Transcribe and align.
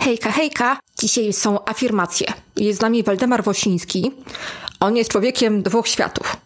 Hejka, 0.00 0.30
hejka. 0.32 0.78
Dzisiaj 0.98 1.32
są 1.32 1.64
afirmacje. 1.64 2.26
Jest 2.56 2.78
z 2.78 2.82
nami 2.82 3.02
Waldemar 3.02 3.44
Wosiński. 3.44 4.12
On 4.80 4.96
jest 4.96 5.10
człowiekiem 5.10 5.62
dwóch 5.62 5.88
światów. 5.88 6.36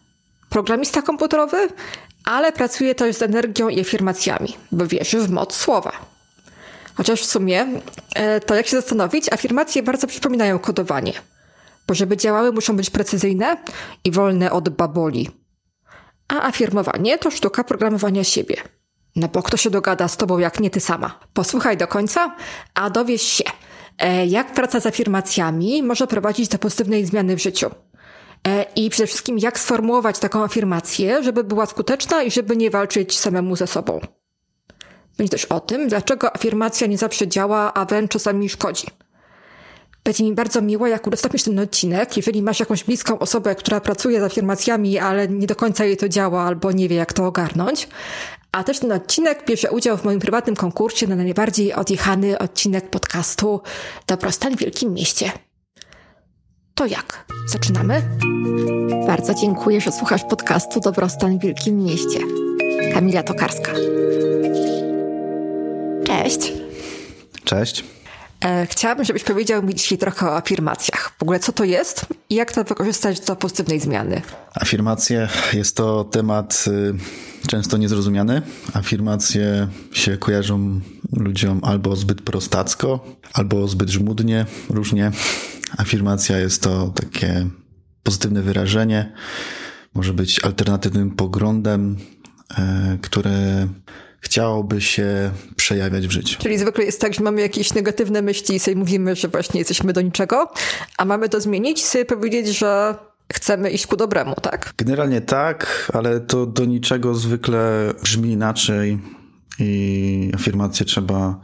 Programista 0.50 1.02
komputerowy, 1.02 1.68
ale 2.24 2.52
pracuje 2.52 2.94
też 2.94 3.16
z 3.16 3.22
energią 3.22 3.68
i 3.68 3.80
afirmacjami, 3.80 4.56
bo 4.72 4.86
wierzy 4.86 5.20
w 5.20 5.30
moc 5.30 5.54
słowa. 5.56 5.92
Chociaż 6.94 7.22
w 7.22 7.26
sumie, 7.26 7.66
e, 8.14 8.40
to 8.40 8.54
jak 8.54 8.66
się 8.66 8.76
zastanowić, 8.76 9.32
afirmacje 9.32 9.82
bardzo 9.82 10.06
przypominają 10.06 10.58
kodowanie. 10.58 11.12
Bo 11.86 11.94
żeby 11.94 12.16
działały, 12.16 12.52
muszą 12.52 12.76
być 12.76 12.90
precyzyjne 12.90 13.56
i 14.04 14.10
wolne 14.10 14.52
od 14.52 14.68
baboli. 14.68 15.39
A 16.30 16.42
afirmowanie 16.42 17.18
to 17.18 17.30
sztuka 17.30 17.64
programowania 17.64 18.24
siebie. 18.24 18.56
No 19.16 19.28
bo 19.28 19.42
kto 19.42 19.56
się 19.56 19.70
dogada 19.70 20.08
z 20.08 20.16
tobą, 20.16 20.38
jak 20.38 20.60
nie 20.60 20.70
ty 20.70 20.80
sama? 20.80 21.18
Posłuchaj 21.32 21.76
do 21.76 21.86
końca, 21.86 22.36
a 22.74 22.90
dowiesz 22.90 23.22
się, 23.22 23.44
e, 23.98 24.26
jak 24.26 24.54
praca 24.54 24.80
z 24.80 24.86
afirmacjami 24.86 25.82
może 25.82 26.06
prowadzić 26.06 26.48
do 26.48 26.58
pozytywnej 26.58 27.06
zmiany 27.06 27.36
w 27.36 27.42
życiu. 27.42 27.70
E, 28.48 28.66
I 28.76 28.90
przede 28.90 29.06
wszystkim, 29.06 29.38
jak 29.38 29.58
sformułować 29.58 30.18
taką 30.18 30.44
afirmację, 30.44 31.22
żeby 31.22 31.44
była 31.44 31.66
skuteczna 31.66 32.22
i 32.22 32.30
żeby 32.30 32.56
nie 32.56 32.70
walczyć 32.70 33.18
samemu 33.18 33.56
ze 33.56 33.66
sobą. 33.66 34.00
Będzie 35.18 35.30
też 35.30 35.44
o 35.44 35.60
tym, 35.60 35.88
dlaczego 35.88 36.36
afirmacja 36.36 36.86
nie 36.86 36.98
zawsze 36.98 37.28
działa, 37.28 37.74
a 37.74 37.84
wręcz 37.84 38.10
czasami 38.10 38.48
szkodzi. 38.48 38.86
Będzie 40.04 40.24
mi 40.24 40.34
bardzo 40.34 40.62
miło, 40.62 40.86
jak 40.86 41.06
udostępnisz 41.06 41.42
ten 41.42 41.58
odcinek, 41.58 42.16
jeżeli 42.16 42.42
masz 42.42 42.60
jakąś 42.60 42.84
bliską 42.84 43.18
osobę, 43.18 43.54
która 43.54 43.80
pracuje 43.80 44.20
z 44.20 44.22
afirmacjami, 44.22 44.98
ale 44.98 45.28
nie 45.28 45.46
do 45.46 45.56
końca 45.56 45.84
jej 45.84 45.96
to 45.96 46.08
działa 46.08 46.42
albo 46.42 46.72
nie 46.72 46.88
wie, 46.88 46.96
jak 46.96 47.12
to 47.12 47.26
ogarnąć. 47.26 47.88
A 48.52 48.64
też 48.64 48.78
ten 48.78 48.92
odcinek 48.92 49.46
bierze 49.46 49.70
udział 49.70 49.96
w 49.96 50.04
moim 50.04 50.20
prywatnym 50.20 50.56
konkursie 50.56 51.06
na 51.06 51.16
najbardziej 51.16 51.72
odjechany 51.74 52.38
odcinek 52.38 52.90
podcastu 52.90 53.60
Dobrostan 54.06 54.56
w 54.56 54.58
Wielkim 54.58 54.94
Mieście. 54.94 55.32
To 56.74 56.86
jak? 56.86 57.24
Zaczynamy? 57.46 58.02
Bardzo 59.06 59.34
dziękuję, 59.34 59.80
że 59.80 59.92
słuchasz 59.92 60.24
podcastu 60.24 60.80
Dobrostan 60.80 61.38
w 61.38 61.42
Wielkim 61.42 61.84
Mieście. 61.84 62.18
Kamila 62.94 63.22
Tokarska. 63.22 63.72
Cześć. 66.06 66.52
Cześć. 67.44 67.99
E, 68.44 68.66
chciałabym, 68.66 69.04
żebyś 69.04 69.24
powiedział 69.24 69.62
mi 69.62 69.74
dzisiaj 69.74 69.98
trochę 69.98 70.26
o 70.26 70.36
afirmacjach. 70.36 71.12
W 71.18 71.22
ogóle 71.22 71.38
co 71.40 71.52
to 71.52 71.64
jest 71.64 72.06
i 72.30 72.34
jak 72.34 72.52
to 72.52 72.64
wykorzystać 72.64 73.20
do 73.20 73.36
pozytywnej 73.36 73.80
zmiany? 73.80 74.22
Afirmacje 74.54 75.28
jest 75.52 75.76
to 75.76 76.04
temat 76.04 76.64
y, 76.66 77.48
często 77.48 77.76
niezrozumiany. 77.76 78.42
Afirmacje 78.74 79.68
się 79.92 80.16
kojarzą 80.16 80.80
ludziom 81.12 81.60
albo 81.64 81.96
zbyt 81.96 82.22
prostacko, 82.22 83.16
albo 83.32 83.68
zbyt 83.68 83.90
żmudnie, 83.90 84.46
różnie. 84.70 85.10
Afirmacja 85.78 86.38
jest 86.38 86.62
to 86.62 86.88
takie 86.88 87.46
pozytywne 88.02 88.42
wyrażenie, 88.42 89.12
może 89.94 90.12
być 90.12 90.44
alternatywnym 90.44 91.10
poglądem, 91.10 91.96
y, 92.50 92.98
które 92.98 93.68
chciałoby 94.20 94.80
się 94.80 95.30
przejawiać 95.56 96.06
w 96.06 96.10
życiu. 96.10 96.38
Czyli 96.42 96.58
zwykle 96.58 96.84
jest 96.84 97.00
tak, 97.00 97.14
że 97.14 97.22
mamy 97.22 97.40
jakieś 97.40 97.74
negatywne 97.74 98.22
myśli 98.22 98.56
i 98.56 98.58
sobie 98.58 98.76
mówimy, 98.76 99.16
że 99.16 99.28
właśnie 99.28 99.58
jesteśmy 99.58 99.92
do 99.92 100.00
niczego, 100.00 100.52
a 100.98 101.04
mamy 101.04 101.28
to 101.28 101.40
zmienić 101.40 101.80
i 101.80 101.84
sobie 101.84 102.04
powiedzieć, 102.04 102.58
że 102.58 102.94
chcemy 103.32 103.70
iść 103.70 103.86
ku 103.86 103.96
dobremu, 103.96 104.34
tak? 104.34 104.72
Generalnie 104.78 105.20
tak, 105.20 105.90
ale 105.94 106.20
to 106.20 106.46
do 106.46 106.64
niczego 106.64 107.14
zwykle 107.14 107.94
brzmi 108.02 108.30
inaczej 108.30 108.98
i 109.58 110.30
afirmację 110.34 110.86
trzeba 110.86 111.40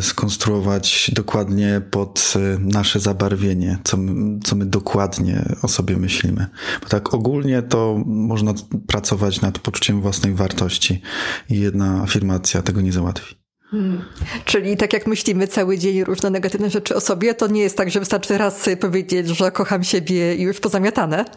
skonstruować 0.00 1.10
dokładnie 1.14 1.82
pod 1.90 2.34
e, 2.36 2.58
nasze 2.58 3.00
zabarwienie, 3.00 3.78
co 3.84 3.96
my, 3.96 4.38
co 4.44 4.56
my 4.56 4.66
dokładnie 4.66 5.44
o 5.62 5.68
sobie 5.68 5.96
myślimy. 5.96 6.46
Bo 6.82 6.88
tak 6.88 7.14
ogólnie 7.14 7.62
to 7.62 8.02
można 8.06 8.54
pracować 8.86 9.40
nad 9.40 9.58
poczuciem 9.58 10.00
własnej 10.00 10.34
wartości 10.34 11.02
i 11.50 11.60
jedna 11.60 12.02
afirmacja 12.02 12.62
tego 12.62 12.80
nie 12.80 12.92
załatwi. 12.92 13.34
Hmm. 13.70 14.04
Czyli 14.44 14.76
tak 14.76 14.92
jak 14.92 15.06
myślimy 15.06 15.48
cały 15.48 15.78
dzień 15.78 16.04
różne 16.04 16.30
negatywne 16.30 16.70
rzeczy 16.70 16.94
o 16.94 17.00
sobie, 17.00 17.34
to 17.34 17.46
nie 17.46 17.60
jest 17.60 17.76
tak, 17.76 17.90
że 17.90 18.00
wystarczy 18.00 18.38
raz 18.38 18.68
powiedzieć, 18.80 19.28
że 19.28 19.50
kocham 19.50 19.84
siebie 19.84 20.34
i 20.34 20.42
już 20.42 20.60
pozamiatane? 20.60 21.24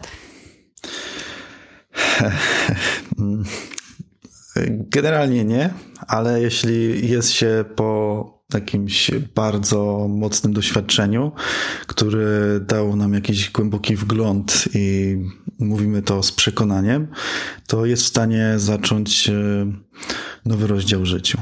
Generalnie 4.66 5.44
nie, 5.44 5.70
ale 6.06 6.42
jeśli 6.42 7.08
jest 7.08 7.30
się 7.30 7.64
po 7.76 8.31
jakimś 8.54 9.10
bardzo 9.34 10.06
mocnym 10.08 10.52
doświadczeniu, 10.52 11.32
który 11.86 12.60
dał 12.60 12.96
nam 12.96 13.14
jakiś 13.14 13.50
głęboki 13.50 13.96
wgląd 13.96 14.68
i 14.74 15.16
mówimy 15.58 16.02
to 16.02 16.22
z 16.22 16.32
przekonaniem, 16.32 17.08
to 17.66 17.86
jest 17.86 18.02
w 18.02 18.06
stanie 18.06 18.54
zacząć 18.56 19.28
e, 19.28 19.32
nowy 20.44 20.66
rozdział 20.66 21.00
w 21.00 21.06
życiu. 21.06 21.38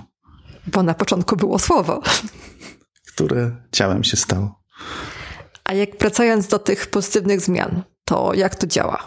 Bo 0.67 0.83
na 0.83 0.95
początku 0.95 1.37
było 1.37 1.59
słowo. 1.59 2.03
Które 3.15 3.57
ciałem 3.73 4.05
się 4.05 4.17
stało. 4.17 4.61
A 5.65 5.75
jak 5.75 5.99
wracając 5.99 6.49
do 6.49 6.59
tych 6.59 6.87
pozytywnych 6.87 7.41
zmian, 7.41 7.83
to 8.05 8.35
jak 8.35 8.55
to 8.55 8.67
działa? 8.67 9.05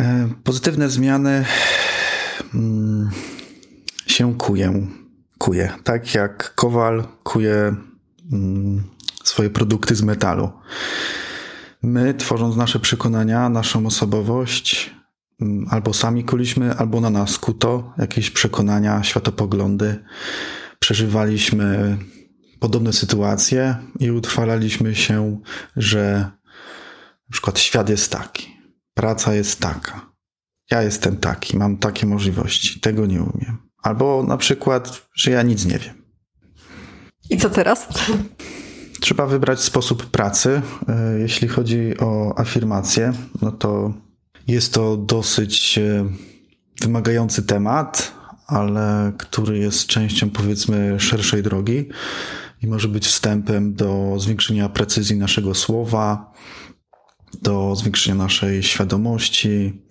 E, 0.00 0.28
pozytywne 0.44 0.90
zmiany 0.90 1.44
Mm, 2.54 3.10
się 4.06 4.34
kuję. 4.34 4.86
Kuje. 5.38 5.72
Tak 5.84 6.14
jak 6.14 6.54
kowal 6.54 7.04
kuje 7.22 7.74
mm, 8.32 8.82
swoje 9.24 9.50
produkty 9.50 9.94
z 9.94 10.02
metalu. 10.02 10.50
My, 11.82 12.14
tworząc 12.14 12.56
nasze 12.56 12.78
przekonania, 12.78 13.48
naszą 13.48 13.86
osobowość, 13.86 14.94
mm, 15.40 15.66
albo 15.70 15.94
sami 15.94 16.24
kuliśmy, 16.24 16.74
albo 16.74 17.00
na 17.00 17.10
nas 17.10 17.38
kuto 17.38 17.92
jakieś 17.98 18.30
przekonania, 18.30 19.02
światopoglądy. 19.02 20.04
Przeżywaliśmy 20.78 21.98
podobne 22.60 22.92
sytuacje 22.92 23.76
i 24.00 24.10
utrwalaliśmy 24.10 24.94
się, 24.94 25.40
że 25.76 26.30
na 27.28 27.32
przykład 27.32 27.58
świat 27.58 27.88
jest 27.88 28.12
taki, 28.12 28.56
praca 28.94 29.34
jest 29.34 29.60
taka, 29.60 30.10
ja 30.70 30.82
jestem 30.82 31.16
taki, 31.16 31.56
mam 31.56 31.76
takie 31.76 32.06
możliwości, 32.06 32.80
tego 32.80 33.06
nie 33.06 33.22
umiem. 33.22 33.65
Albo 33.86 34.22
na 34.22 34.36
przykład, 34.36 35.08
że 35.14 35.30
ja 35.30 35.42
nic 35.42 35.64
nie 35.64 35.78
wiem. 35.78 35.94
I 37.30 37.36
co 37.36 37.50
teraz? 37.50 37.88
Trzeba 39.00 39.26
wybrać 39.26 39.60
sposób 39.60 40.06
pracy. 40.06 40.62
E, 40.88 41.18
jeśli 41.18 41.48
chodzi 41.48 41.98
o 41.98 42.38
afirmację, 42.38 43.12
no 43.42 43.52
to 43.52 43.94
jest 44.48 44.74
to 44.74 44.96
dosyć 44.96 45.78
e, 45.78 46.06
wymagający 46.80 47.42
temat, 47.42 48.12
ale 48.46 49.12
który 49.18 49.58
jest 49.58 49.86
częścią 49.86 50.30
powiedzmy 50.30 51.00
szerszej 51.00 51.42
drogi 51.42 51.88
i 52.62 52.66
może 52.66 52.88
być 52.88 53.06
wstępem 53.06 53.74
do 53.74 54.14
zwiększenia 54.18 54.68
precyzji 54.68 55.16
naszego 55.16 55.54
słowa, 55.54 56.32
do 57.42 57.76
zwiększenia 57.76 58.14
naszej 58.14 58.62
świadomości, 58.62 59.82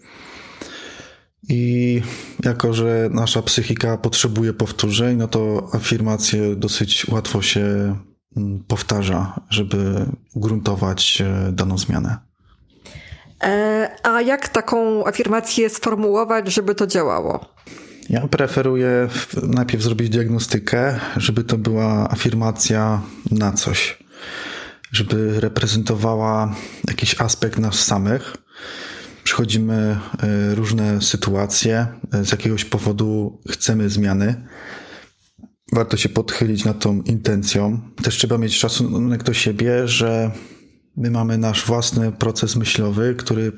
i 1.50 2.02
jako, 2.44 2.74
że 2.74 3.10
nasza 3.12 3.42
psychika 3.42 3.98
potrzebuje 3.98 4.54
powtórzeń, 4.54 5.18
no 5.18 5.28
to 5.28 5.70
afirmację 5.74 6.56
dosyć 6.56 7.08
łatwo 7.08 7.42
się 7.42 7.96
mm, 8.38 8.64
powtarza, 8.68 9.40
żeby 9.50 10.06
ugruntować 10.34 11.22
e, 11.22 11.52
daną 11.52 11.78
zmianę. 11.78 12.18
E, 13.44 13.90
a 14.04 14.22
jak 14.22 14.50
taką 14.50 15.08
afirmację 15.08 15.70
sformułować, 15.70 16.54
żeby 16.54 16.76
to 16.76 16.88
działało? 16.88 17.46
Ja 18.10 18.28
preferuję 18.28 19.08
najpierw 19.44 19.84
zrobić 19.84 20.10
diagnostykę, 20.10 21.00
żeby 21.18 21.44
to 21.44 21.58
była 21.58 22.10
afirmacja 22.10 23.02
na 23.32 23.52
coś, 23.52 24.04
żeby 24.92 25.40
reprezentowała 25.40 26.56
jakiś 26.88 27.22
aspekt 27.22 27.60
nas 27.60 27.76
samych 27.76 28.45
przechodzimy 29.26 29.76
e, 30.24 30.56
różne 30.56 31.02
sytuacje, 31.02 31.88
e, 32.14 32.26
z 32.26 32.32
jakiegoś 32.32 32.66
powodu 32.66 33.42
chcemy 33.50 33.90
zmiany. 33.90 34.48
Warto 35.74 35.98
się 35.98 36.10
podchylić 36.10 36.66
nad 36.66 36.80
tą 36.80 37.02
intencją. 37.02 37.82
Też 38.04 38.18
trzeba 38.18 38.38
mieć 38.38 38.58
szacunek 38.58 39.24
do 39.24 39.34
siebie, 39.34 39.88
że 39.88 40.32
my 40.98 41.12
mamy 41.12 41.38
nasz 41.38 41.66
własny 41.66 42.12
proces 42.12 42.56
myślowy, 42.56 43.16
który 43.16 43.52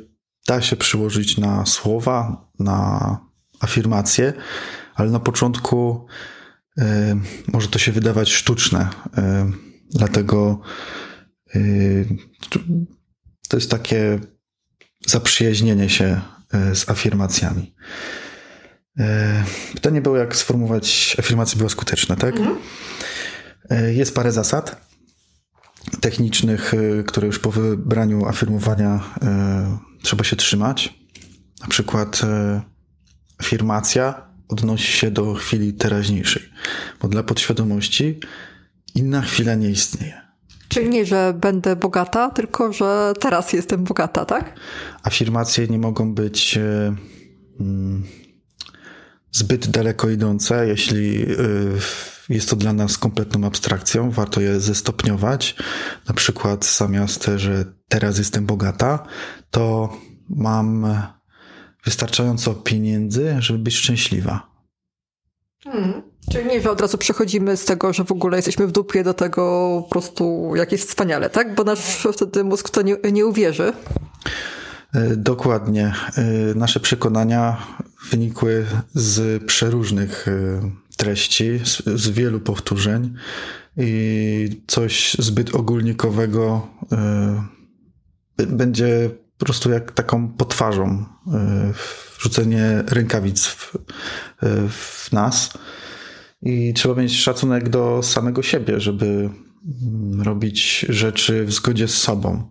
da 0.48 0.62
się 0.62 0.76
przyłożyć 0.76 1.38
na 1.38 1.66
słowa, 1.66 2.50
na 2.60 3.18
afirmacje, 3.60 4.34
ale 4.96 5.12
na 5.12 5.20
początku 5.20 6.06
y, 6.78 6.84
może 7.48 7.68
to 7.68 7.80
się 7.80 7.92
wydawać 7.92 8.32
sztuczne. 8.32 8.90
Y, 9.18 9.22
dlatego 9.90 10.62
y, 11.56 12.18
to 13.50 13.58
jest 13.58 13.72
takie 13.72 14.20
zaprzyjaźnienie 15.08 15.90
się 15.90 16.22
e, 16.54 16.76
z 16.76 16.90
afirmacjami. 16.90 17.74
Pytanie 19.74 20.02
było, 20.02 20.18
jak 20.18 20.36
sformułować 20.36 21.16
afirmacje 21.20 21.58
była 21.58 21.70
skuteczna, 21.70 22.16
tak? 22.16 22.38
Mhm. 22.38 22.58
Jest 23.90 24.16
parę 24.16 24.32
zasad 24.32 24.88
technicznych, 26.02 26.74
które 27.08 27.28
już 27.28 27.40
po 27.40 27.52
wybraniu 27.52 28.26
afirmowania 28.26 29.04
trzeba 30.02 30.24
się 30.24 30.36
trzymać. 30.36 30.94
Na 31.62 31.68
przykład 31.68 32.22
afirmacja 33.38 34.28
odnosi 34.48 34.92
się 34.94 35.12
do 35.12 35.34
chwili 35.34 35.74
teraźniejszej, 35.74 36.44
bo 37.02 37.08
dla 37.08 37.24
podświadomości 37.24 38.20
inna 38.96 39.22
chwila 39.22 39.56
nie 39.56 39.70
istnieje. 39.70 40.27
Czyli 40.78 40.90
nie, 40.90 41.06
że 41.06 41.34
będę 41.42 41.76
bogata, 41.76 42.30
tylko 42.30 42.74
że 42.74 43.14
teraz 43.20 43.54
jestem 43.54 43.84
bogata, 43.84 44.26
tak? 44.26 44.60
Afirmacje 45.04 45.68
nie 45.68 45.80
mogą 45.80 46.14
być 46.14 46.58
e, 46.58 46.96
mm, 47.60 48.04
zbyt 49.32 49.68
daleko 49.68 50.10
idące, 50.10 50.68
jeśli 50.68 51.24
e, 51.24 51.26
jest 52.30 52.50
to 52.50 52.56
dla 52.56 52.74
nas 52.74 52.98
kompletną 52.98 53.48
abstrakcją. 53.48 54.12
Warto 54.12 54.42
je 54.42 54.60
zestopniować. 54.60 55.56
Na 56.08 56.14
przykład 56.14 56.66
zamiast, 56.66 57.30
że 57.36 57.66
teraz 57.88 58.18
jestem 58.18 58.46
bogata, 58.46 59.08
to 59.52 59.94
mam 60.30 60.88
wystarczająco 61.86 62.54
pieniędzy, 62.54 63.36
żeby 63.40 63.60
być 63.60 63.76
szczęśliwa. 63.76 64.52
Hmm. 65.64 66.02
Czyli 66.32 66.46
nie, 66.46 66.62
że 66.62 66.72
od 66.72 66.82
razu 66.82 66.98
przechodzimy 66.98 67.58
z 67.58 67.66
tego, 67.66 67.94
że 67.94 68.04
w 68.04 68.12
ogóle 68.12 68.38
jesteśmy 68.38 68.68
w 68.68 68.72
dupie 68.72 69.04
do 69.04 69.14
tego 69.14 69.42
po 69.84 69.90
prostu, 69.90 70.54
jak 70.56 70.72
jest 70.72 70.90
wspaniale, 70.90 71.30
tak? 71.30 71.56
Bo 71.56 71.64
nasz 71.64 72.08
wtedy 72.14 72.44
mózg 72.44 72.70
to 72.70 72.82
nie, 72.82 72.96
nie 73.12 73.26
uwierzy. 73.26 73.74
E, 74.94 75.16
dokładnie. 75.16 75.94
E, 76.18 76.24
nasze 76.56 76.80
przekonania 76.80 77.68
wynikły 78.12 78.66
z 78.94 79.44
przeróżnych 79.44 80.28
e, 80.28 80.72
treści, 80.98 81.60
z, 81.64 81.84
z 82.02 82.10
wielu 82.10 82.40
powtórzeń 82.40 83.14
i 83.78 84.62
coś 84.68 85.16
zbyt 85.20 85.56
ogólnikowego 85.56 86.68
będzie 88.38 89.10
po 89.38 89.46
prostu 89.46 89.72
jak 89.72 89.92
taką 89.92 90.28
potwarzą 90.28 91.06
wrzucenie 92.20 92.84
rękawic 92.88 93.46
w, 93.46 93.76
w 94.70 95.12
nas. 95.12 95.54
I 96.48 96.74
trzeba 96.74 97.02
mieć 97.02 97.20
szacunek 97.20 97.70
do 97.70 98.04
samego 98.04 98.44
siebie, 98.44 98.80
żeby 98.80 99.06
mm, 99.06 100.22
robić 100.22 100.86
rzeczy 100.90 101.46
w 101.46 101.54
zgodzie 101.54 101.88
z 101.88 101.98
sobą. 101.98 102.44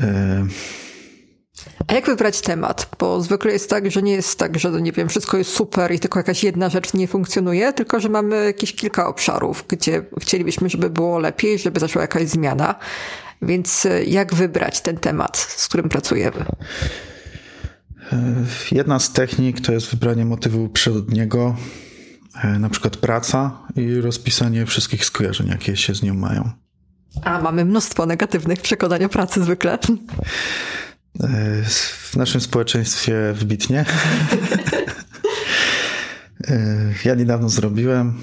E, 0.00 0.46
A 1.86 1.94
jak 1.94 2.06
wybrać 2.06 2.40
temat? 2.40 2.88
Bo 2.98 3.20
zwykle 3.20 3.52
jest 3.52 3.70
tak, 3.70 3.90
że 3.90 4.02
nie 4.02 4.12
jest 4.12 4.38
tak, 4.38 4.58
że 4.58 4.70
nie 4.70 4.92
wiem, 4.92 5.08
wszystko 5.08 5.36
jest 5.36 5.52
super 5.52 5.92
i 5.92 5.98
tylko 5.98 6.18
jakaś 6.18 6.44
jedna 6.44 6.68
rzecz 6.68 6.94
nie 6.94 7.08
funkcjonuje, 7.08 7.72
tylko 7.72 8.00
że 8.00 8.08
mamy 8.08 8.44
jakieś 8.44 8.74
kilka 8.74 9.08
obszarów, 9.08 9.64
gdzie 9.68 10.04
chcielibyśmy, 10.20 10.68
żeby 10.68 10.90
było 10.90 11.18
lepiej, 11.18 11.58
żeby 11.58 11.80
zaszła 11.80 12.02
jakaś 12.02 12.28
zmiana. 12.28 12.74
Więc 13.42 13.86
e, 13.86 14.04
jak 14.04 14.34
wybrać 14.34 14.80
ten 14.80 14.96
temat, 14.96 15.36
z 15.36 15.68
którym 15.68 15.88
pracujemy? 15.88 16.44
E, 18.12 18.44
jedna 18.72 18.98
z 18.98 19.12
technik 19.12 19.60
to 19.60 19.72
jest 19.72 19.90
wybranie 19.90 20.24
motywu 20.24 20.68
przyrodniego, 20.68 21.56
E, 21.56 21.89
na 22.58 22.68
przykład 22.68 22.96
praca 22.96 23.62
i 23.76 24.00
rozpisanie 24.00 24.66
wszystkich 24.66 25.04
skojarzeń, 25.04 25.48
jakie 25.48 25.76
się 25.76 25.94
z 25.94 26.02
nią 26.02 26.14
mają. 26.14 26.50
A 27.22 27.40
mamy 27.40 27.64
mnóstwo 27.64 28.06
negatywnych 28.06 28.60
przekonań 28.60 29.04
o 29.04 29.08
pracy 29.08 29.44
zwykle. 29.44 29.78
E, 31.20 31.28
w 32.10 32.16
naszym 32.16 32.40
społeczeństwie 32.40 33.14
wybitnie. 33.32 33.84
E, 36.48 36.94
ja 37.04 37.14
niedawno 37.14 37.48
zrobiłem. 37.48 38.20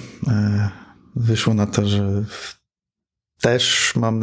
Wyszło 1.16 1.54
na 1.54 1.68
to, 1.68 1.88
że 1.88 2.24
też 3.42 3.94
mam 3.96 4.22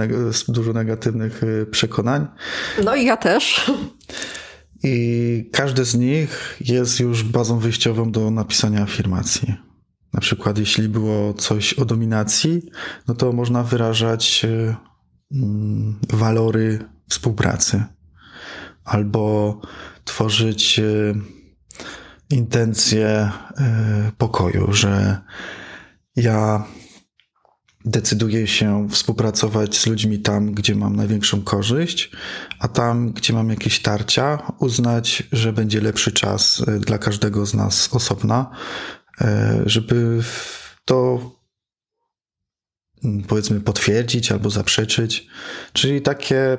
dużo 0.48 0.72
negatywnych 0.72 1.42
przekonań. 1.70 2.26
No 2.84 2.94
i 2.94 3.04
ja 3.04 3.16
też. 3.16 3.70
I 4.84 5.50
każdy 5.52 5.84
z 5.84 5.94
nich 5.94 6.56
jest 6.60 7.00
już 7.00 7.22
bazą 7.22 7.58
wyjściową 7.58 8.12
do 8.12 8.31
napisania 8.31 8.82
afirmacji. 8.82 9.54
Na 10.14 10.20
przykład, 10.20 10.58
jeśli 10.58 10.88
było 10.88 11.34
coś 11.34 11.72
o 11.72 11.84
dominacji, 11.84 12.62
no 13.08 13.14
to 13.14 13.32
można 13.32 13.62
wyrażać 13.62 14.44
e, 14.44 14.76
mm, 15.32 15.99
walory 16.12 16.78
współpracy 17.08 17.84
albo 18.84 19.61
tworzyć 20.05 20.78
e, 20.78 21.14
intencje 22.31 23.06
e, 23.06 23.31
pokoju, 24.19 24.72
że 24.72 25.19
ja 26.17 26.64
decyduję 27.84 28.46
się 28.46 28.88
współpracować 28.90 29.78
z 29.78 29.87
ludźmi 29.87 30.19
tam, 30.19 30.52
gdzie 30.52 30.75
mam 30.75 30.96
największą 30.96 31.43
korzyść, 31.43 32.10
a 32.58 32.69
tam, 32.69 33.12
gdzie 33.12 33.32
mam 33.32 33.50
jakieś 33.50 33.82
tarcia, 33.82 34.52
uznać, 34.58 35.22
że 35.32 35.52
będzie 35.52 35.81
lepszy 35.81 36.12
czas 36.12 36.62
dla 36.81 36.99
każdego 36.99 37.46
z 37.46 37.55
nas 37.55 37.88
osobna, 37.93 38.50
żeby 39.66 40.22
to 40.84 41.20
mm, 43.05 43.22
powiedzmy 43.22 43.61
potwierdzić 43.61 44.32
albo 44.32 44.50
zaprzeczyć. 44.50 45.26
Czyli 45.72 46.02
takie 46.02 46.58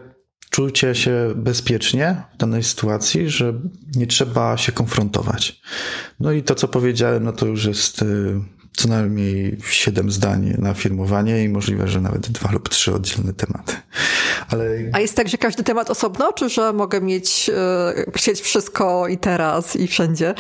czucie 0.50 0.96
się 0.96 1.34
bezpiecznie 1.36 2.24
w 2.34 2.38
danej 2.38 2.64
sytuacji, 2.64 3.30
że 3.30 3.54
nie 3.96 4.08
trzeba 4.08 4.58
się 4.58 4.72
konfrontować. 4.72 5.62
No 6.20 6.32
i 6.32 6.44
to, 6.44 6.56
co 6.56 6.68
powiedziałem, 6.68 7.24
no 7.24 7.34
to 7.34 7.46
już 7.46 7.66
jest 7.66 8.02
y, 8.02 8.40
co 8.76 8.88
najmniej 8.88 9.58
siedem 9.70 10.12
zdań 10.12 10.56
na 10.58 10.74
firmowanie 10.74 11.44
i 11.44 11.50
możliwe, 11.50 11.88
że 11.88 12.02
nawet 12.02 12.32
dwa 12.32 12.52
lub 12.52 12.70
trzy 12.70 12.94
oddzielne 12.94 13.34
tematy. 13.34 13.74
Ale... 14.50 14.66
A 14.94 15.00
jest 15.00 15.16
tak, 15.16 15.30
że 15.30 15.38
każdy 15.38 15.64
temat 15.64 15.90
osobno, 15.90 16.34
czy 16.34 16.50
że 16.50 16.74
mogę 16.74 17.02
mieć, 17.02 17.48
yy, 17.48 18.12
chcieć 18.16 18.42
wszystko 18.42 19.08
i 19.08 19.18
teraz 19.18 19.76
i 19.76 19.88
wszędzie? 19.88 20.34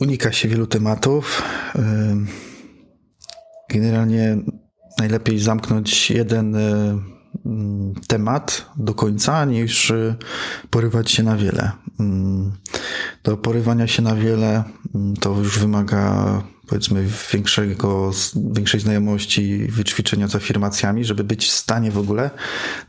Unika 0.00 0.32
się 0.32 0.48
wielu 0.48 0.66
tematów. 0.66 1.42
Generalnie 3.70 4.36
najlepiej 4.98 5.38
zamknąć 5.38 6.10
jeden 6.10 6.56
temat 8.08 8.66
do 8.76 8.94
końca, 8.94 9.44
niż 9.44 9.92
porywać 10.70 11.10
się 11.10 11.22
na 11.22 11.36
wiele. 11.36 11.70
Do 13.22 13.36
porywania 13.36 13.86
się 13.86 14.02
na 14.02 14.14
wiele 14.14 14.64
to 15.20 15.38
już 15.38 15.58
wymaga 15.58 16.42
powiedzmy 16.66 17.06
większego, 17.32 18.10
większej 18.52 18.80
znajomości, 18.80 19.66
wyćwiczenia 19.68 20.28
z 20.28 20.34
afirmacjami, 20.34 21.04
żeby 21.04 21.24
być 21.24 21.46
w 21.46 21.50
stanie 21.50 21.90
w 21.90 21.98
ogóle 21.98 22.30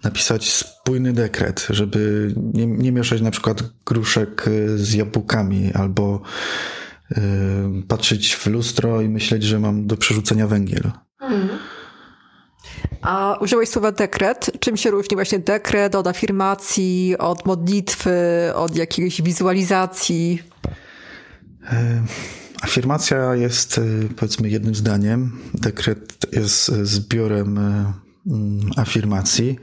napisać 0.04 0.54
spójny 0.54 1.14
dekret, 1.14 1.68
żeby 1.70 2.34
nie, 2.54 2.66
nie 2.66 2.92
mieszać 2.92 3.22
na 3.22 3.32
przykład 3.32 3.64
gruszek 3.86 4.46
z 4.76 4.94
jabłkami 4.94 5.72
albo 5.74 6.22
y, 7.12 7.16
patrzeć 7.88 8.36
w 8.36 8.48
lustro 8.48 9.02
i 9.02 9.10
myśleć, 9.10 9.44
że 9.44 9.60
mam 9.60 9.88
do 9.88 9.98
przerzucenia 9.98 10.48
węgiel. 10.48 10.92
Hmm. 11.20 11.50
A 13.02 13.38
użyłeś 13.42 13.70
słowa 13.70 13.92
dekret. 13.92 14.52
Czym 14.60 14.78
się 14.78 14.92
różni 14.92 15.16
właśnie 15.16 15.40
dekret 15.40 15.96
od 15.96 16.08
afirmacji, 16.08 17.16
od 17.20 17.46
modlitwy, 17.46 18.12
od 18.56 18.76
jakiejś 18.76 19.22
wizualizacji? 19.22 20.44
Y 21.64 22.45
Afirmacja 22.66 23.36
jest 23.36 23.78
y, 23.78 24.10
powiedzmy 24.16 24.50
jednym 24.50 24.76
zdaniem. 24.76 25.40
Dekret 25.54 26.18
jest 26.32 26.70
y, 26.70 26.86
zbiorem 26.86 27.58
y, 27.58 27.94
mm, 28.28 28.72
afirmacji. 28.76 29.60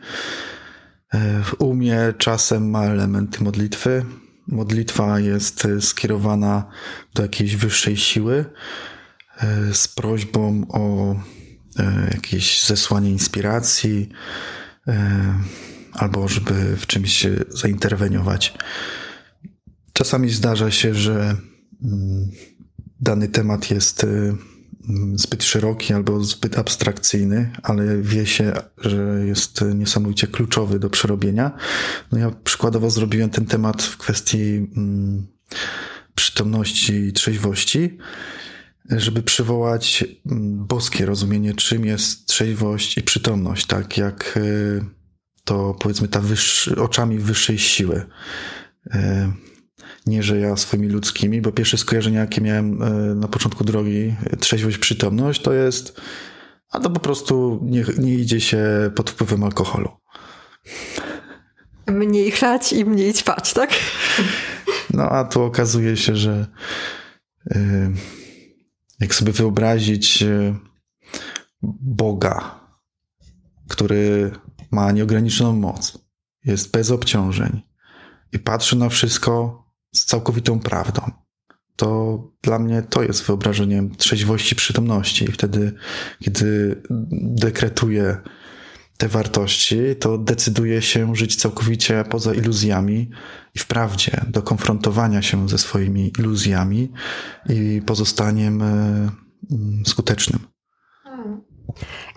U 1.59 1.75
mnie 1.75 2.14
czasem 2.18 2.71
ma 2.71 2.85
elementy 2.85 3.44
modlitwy. 3.44 4.04
Modlitwa 4.49 5.21
jest 5.21 5.68
skierowana 5.80 6.68
do 7.14 7.23
jakiejś 7.23 7.56
wyższej 7.56 7.97
siły 7.97 8.44
z 9.73 9.88
prośbą 9.88 10.66
o 10.68 11.14
jakieś 12.14 12.64
zesłanie 12.66 13.11
inspiracji 13.11 14.09
albo 15.92 16.28
żeby 16.28 16.76
w 16.76 16.87
czymś 16.87 17.26
zainterweniować. 17.49 18.54
Czasami 19.92 20.30
zdarza 20.30 20.71
się, 20.71 20.94
że 20.94 21.37
mm, 21.82 22.30
dany 23.02 23.28
temat 23.28 23.71
jest 23.71 24.04
y, 24.04 24.35
zbyt 25.14 25.44
szeroki 25.44 25.94
albo 25.94 26.25
zbyt 26.25 26.59
abstrakcyjny, 26.59 27.52
ale 27.62 28.02
wie 28.02 28.26
się, 28.26 28.52
że 28.78 29.23
jest 29.26 29.64
niesamowicie 29.75 30.26
kluczowy 30.26 30.78
do 30.78 30.90
przerobienia. 30.90 31.50
No 32.12 32.18
ja 32.18 32.30
przykładowo 32.30 32.90
zrobiłem 32.90 33.30
ten 33.30 33.47
temat 33.47 33.82
w 33.82 33.97
kwestii 33.97 34.68
mm, 34.76 35.26
przytomności 36.14 36.92
i 36.92 37.12
trzeźwości, 37.12 37.99
żeby 38.90 39.23
przywołać 39.23 40.04
mm, 40.26 40.66
boskie 40.66 41.06
rozumienie, 41.06 41.54
czym 41.54 41.85
jest 41.85 42.26
trzeźwość 42.26 42.99
i 42.99 43.02
przytomność, 43.02 43.66
tak 43.66 43.99
jak 43.99 44.37
y, 44.37 44.85
to 45.44 45.75
powiedzmy 45.80 46.09
ta 46.09 46.21
wyższy, 46.21 46.76
oczami 46.76 47.18
wyższej 47.18 47.59
siły. 47.59 48.06
Y, 48.87 49.51
nie 50.06 50.23
że 50.23 50.38
ja 50.38 50.56
swoimi 50.56 50.88
ludzkimi, 50.88 51.40
bo 51.40 51.52
pierwsze 51.52 51.78
skojarzenie, 51.78 52.18
jakie 52.18 52.40
miałem 52.40 52.82
e, 52.82 52.90
na 53.14 53.28
początku 53.28 53.64
drogi, 53.64 54.14
trzeźwość, 54.40 54.78
przytomność, 54.78 55.42
to 55.42 55.52
jest, 55.52 56.00
a 56.71 56.80
to 56.80 56.90
po 56.90 57.00
prostu 57.00 57.61
nie, 57.62 57.85
nie 57.99 58.14
idzie 58.14 58.40
się 58.40 58.90
pod 58.94 59.11
wpływem 59.11 59.44
alkoholu. 59.44 59.90
Mniej 61.87 62.30
chrać 62.30 62.73
i 62.73 62.85
mniej 62.85 63.14
ćpać, 63.14 63.52
tak? 63.52 63.71
No 64.94 65.02
a 65.02 65.25
tu 65.25 65.42
okazuje 65.42 65.97
się, 65.97 66.16
że 66.16 66.47
e, 67.50 67.90
jak 69.00 69.14
sobie 69.14 69.32
wyobrazić 69.32 70.23
e, 70.23 70.54
Boga, 71.80 72.61
który 73.68 74.30
ma 74.71 74.92
nieograniczoną 74.92 75.52
moc, 75.52 75.99
jest 76.44 76.71
bez 76.71 76.90
obciążeń 76.90 77.62
i 78.32 78.38
patrzy 78.38 78.76
na 78.76 78.88
wszystko 78.88 79.62
z 79.94 80.04
całkowitą 80.04 80.61
prawdą, 80.61 81.11
to 81.76 82.18
dla 82.42 82.58
mnie 82.58 82.82
to 82.82 83.02
jest 83.02 83.25
wyobrażeniem 83.25 83.94
trzeźwości 83.94 84.54
przytomności. 84.54 85.25
I 85.25 85.32
wtedy, 85.32 85.72
kiedy 86.20 86.82
dekretuję 87.22 88.16
te 88.96 89.08
wartości, 89.08 89.76
to 90.00 90.18
decyduje 90.18 90.82
się 90.82 91.16
żyć 91.16 91.37
całkowicie 91.37 92.04
poza 92.11 92.34
iluzjami 92.34 93.11
i 93.54 93.58
w 93.58 93.66
prawdzie, 93.66 94.20
do 94.28 94.42
konfrontowania 94.42 95.22
się 95.22 95.49
ze 95.49 95.58
swoimi 95.58 96.12
iluzjami 96.18 96.92
i 97.49 97.82
pozostaniem 97.87 98.62
e, 98.62 99.11
skutecznym. 99.87 100.40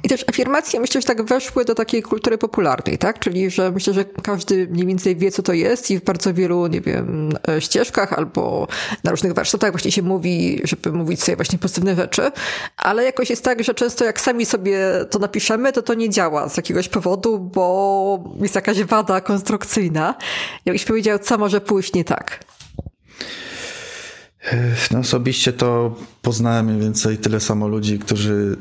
I 0.05 0.07
też 0.07 0.25
afirmacje 0.29 0.79
myślę, 0.79 1.01
że 1.01 1.07
tak 1.07 1.23
weszły 1.23 1.65
do 1.65 1.75
takiej 1.75 2.03
kultury 2.03 2.37
popularnej, 2.37 2.97
tak? 2.97 3.19
Czyli, 3.19 3.49
że 3.49 3.71
myślę, 3.71 3.93
że 3.93 4.05
każdy 4.05 4.67
mniej 4.67 4.87
więcej 4.87 5.15
wie, 5.15 5.31
co 5.31 5.43
to 5.43 5.53
jest 5.53 5.91
i 5.91 5.99
w 5.99 6.03
bardzo 6.03 6.33
wielu, 6.33 6.67
nie 6.67 6.81
wiem, 6.81 7.31
e, 7.47 7.61
ścieżkach 7.61 8.13
albo 8.13 8.67
na 9.03 9.11
różnych 9.11 9.33
warsztatach 9.33 9.71
właśnie 9.71 9.91
się 9.91 10.01
mówi, 10.01 10.61
żeby 10.63 10.91
mówić 10.91 11.23
sobie 11.23 11.35
właśnie 11.35 11.59
pozytywne 11.59 11.95
rzeczy, 11.95 12.31
ale 12.77 13.03
jakoś 13.03 13.29
jest 13.29 13.43
tak, 13.43 13.63
że 13.63 13.73
często 13.73 14.05
jak 14.05 14.21
sami 14.21 14.45
sobie 14.45 14.79
to 15.09 15.19
napiszemy, 15.19 15.73
to 15.73 15.81
to 15.81 15.93
nie 15.93 16.09
działa 16.09 16.49
z 16.49 16.57
jakiegoś 16.57 16.89
powodu, 16.89 17.39
bo 17.39 18.35
jest 18.41 18.55
jakaś 18.55 18.83
wada 18.83 19.21
konstrukcyjna. 19.21 20.15
Jakbyś 20.65 20.85
powiedział, 20.85 21.19
co 21.19 21.37
może 21.37 21.61
pójść 21.61 21.93
nie 21.93 22.03
tak? 22.03 22.39
No 24.91 24.99
osobiście 24.99 25.53
to 25.53 25.95
poznałem 26.21 26.65
mniej 26.65 26.81
więcej 26.81 27.17
tyle 27.17 27.39
samo 27.39 27.67
ludzi, 27.67 27.99
którzy 27.99 28.57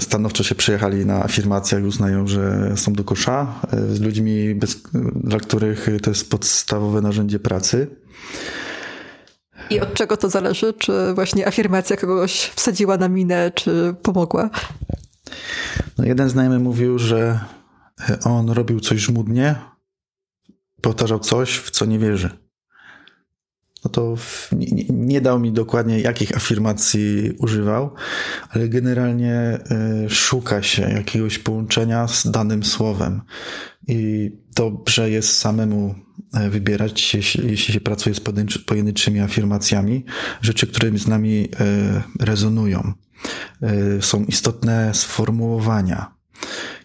stanowczo 0.00 0.44
się 0.44 0.54
przejechali 0.54 1.06
na 1.06 1.24
afirmacjach 1.24 1.82
i 1.82 1.86
uznają, 1.86 2.26
że 2.26 2.72
są 2.76 2.92
do 2.92 3.04
kosza, 3.04 3.60
e, 3.72 3.94
z 3.94 4.00
ludźmi, 4.00 4.54
bez, 4.54 4.82
dla 5.14 5.38
których 5.38 5.88
to 6.02 6.10
jest 6.10 6.30
podstawowe 6.30 7.00
narzędzie 7.00 7.38
pracy. 7.38 7.86
I 9.70 9.80
od 9.80 9.94
czego 9.94 10.16
to 10.16 10.28
zależy? 10.28 10.72
Czy 10.72 11.14
właśnie 11.14 11.48
afirmacja 11.48 11.96
kogoś 11.96 12.50
wsadziła 12.54 12.96
na 12.96 13.08
minę, 13.08 13.52
czy 13.54 13.94
pomogła? 14.02 14.50
No 15.98 16.04
jeden 16.04 16.28
znajomy 16.28 16.58
mówił, 16.58 16.98
że 16.98 17.40
on 18.24 18.50
robił 18.50 18.80
coś 18.80 19.00
żmudnie, 19.00 19.54
powtarzał 20.80 21.18
coś, 21.18 21.58
w 21.58 21.70
co 21.70 21.84
nie 21.84 21.98
wierzy 21.98 22.47
no 23.84 23.90
to 23.90 24.16
nie, 24.52 24.84
nie, 24.90 25.20
dał 25.20 25.40
mi 25.40 25.52
dokładnie, 25.52 26.00
jakich 26.00 26.36
afirmacji 26.36 27.32
używał, 27.38 27.94
ale 28.50 28.68
generalnie 28.68 29.34
e, 29.34 29.60
szuka 30.10 30.62
się 30.62 30.82
jakiegoś 30.82 31.38
połączenia 31.38 32.08
z 32.08 32.30
danym 32.30 32.64
słowem. 32.64 33.20
I 33.88 34.30
dobrze 34.56 35.10
jest 35.10 35.36
samemu 35.36 35.94
e, 36.34 36.50
wybierać, 36.50 37.14
jeśli, 37.14 37.50
jeśli 37.50 37.74
się 37.74 37.80
pracuje 37.80 38.14
z 38.14 38.20
pojedynczymi 38.66 39.20
afirmacjami, 39.20 40.04
rzeczy, 40.42 40.66
które 40.66 40.98
z 40.98 41.06
nami 41.08 41.48
e, 41.60 42.02
rezonują. 42.20 42.92
Są 44.00 44.24
istotne 44.24 44.94
sformułowania. 44.94 46.14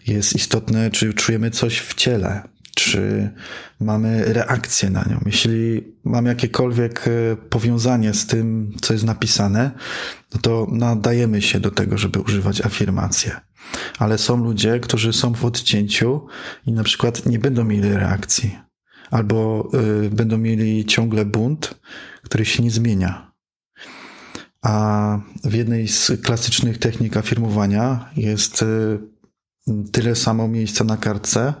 Jest 0.06 0.36
istotne, 0.36 0.90
czy 0.90 1.14
czujemy 1.14 1.50
coś 1.50 1.78
w 1.78 1.94
ciele, 1.94 2.42
czy 2.74 3.30
mamy 3.80 4.24
reakcję 4.24 4.90
na 4.90 5.04
nią. 5.10 5.20
Jeśli 5.26 5.84
mam 6.04 6.26
jakiekolwiek 6.26 7.08
e, 7.08 7.36
powiązanie 7.36 8.14
z 8.14 8.26
tym, 8.26 8.76
co 8.80 8.92
jest 8.92 9.04
napisane, 9.04 9.70
no 10.34 10.40
to 10.40 10.66
nadajemy 10.70 11.42
się 11.42 11.60
do 11.60 11.70
tego, 11.70 11.98
żeby 11.98 12.20
używać 12.20 12.60
afirmacji. 12.60 13.30
Ale 13.98 14.18
są 14.18 14.44
ludzie, 14.44 14.80
którzy 14.80 15.12
są 15.12 15.34
w 15.34 15.44
odcięciu 15.44 16.26
i 16.66 16.72
na 16.72 16.84
przykład 16.84 17.26
nie 17.26 17.38
będą 17.38 17.64
mieli 17.64 17.88
reakcji, 17.88 18.58
albo 19.10 19.68
y, 20.06 20.10
będą 20.10 20.38
mieli 20.38 20.84
ciągle 20.84 21.24
bunt, 21.24 21.74
który 22.22 22.44
się 22.44 22.62
nie 22.62 22.70
zmienia. 22.70 23.32
A 24.62 25.18
w 25.44 25.52
jednej 25.52 25.88
z 25.88 26.12
klasycznych 26.22 26.78
technik 26.78 27.16
afirmowania 27.16 28.10
jest 28.16 28.62
y, 28.62 28.98
tyle 29.92 30.16
samo 30.16 30.48
miejsca 30.48 30.84
na 30.84 30.96
kartce, 30.96 31.54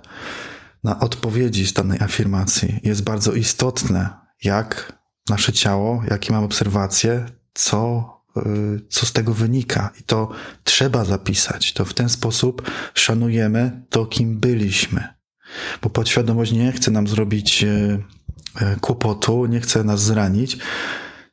na 0.84 1.00
odpowiedzi 1.00 1.66
z 1.66 1.72
danej 1.72 1.98
afirmacji 2.00 2.80
jest 2.82 3.02
bardzo 3.02 3.32
istotne, 3.32 4.10
jak 4.44 4.98
nasze 5.28 5.52
ciało, 5.52 6.02
jakie 6.10 6.32
mam 6.32 6.44
obserwacje, 6.44 7.26
co, 7.54 8.10
y, 8.36 8.80
co 8.88 9.06
z 9.06 9.12
tego 9.12 9.34
wynika. 9.34 9.90
I 10.00 10.02
to 10.02 10.30
trzeba 10.64 11.04
zapisać. 11.04 11.72
To 11.72 11.84
w 11.84 11.94
ten 11.94 12.08
sposób 12.08 12.70
szanujemy 12.94 13.82
to, 13.90 14.06
kim 14.06 14.40
byliśmy. 14.40 15.08
Bo 15.82 15.90
podświadomość 15.90 16.52
nie 16.52 16.72
chce 16.72 16.90
nam 16.90 17.08
zrobić 17.08 17.64
y, 17.64 18.02
y, 18.62 18.80
kłopotu, 18.80 19.46
nie 19.46 19.60
chce 19.60 19.84
nas 19.84 20.02
zranić. 20.02 20.58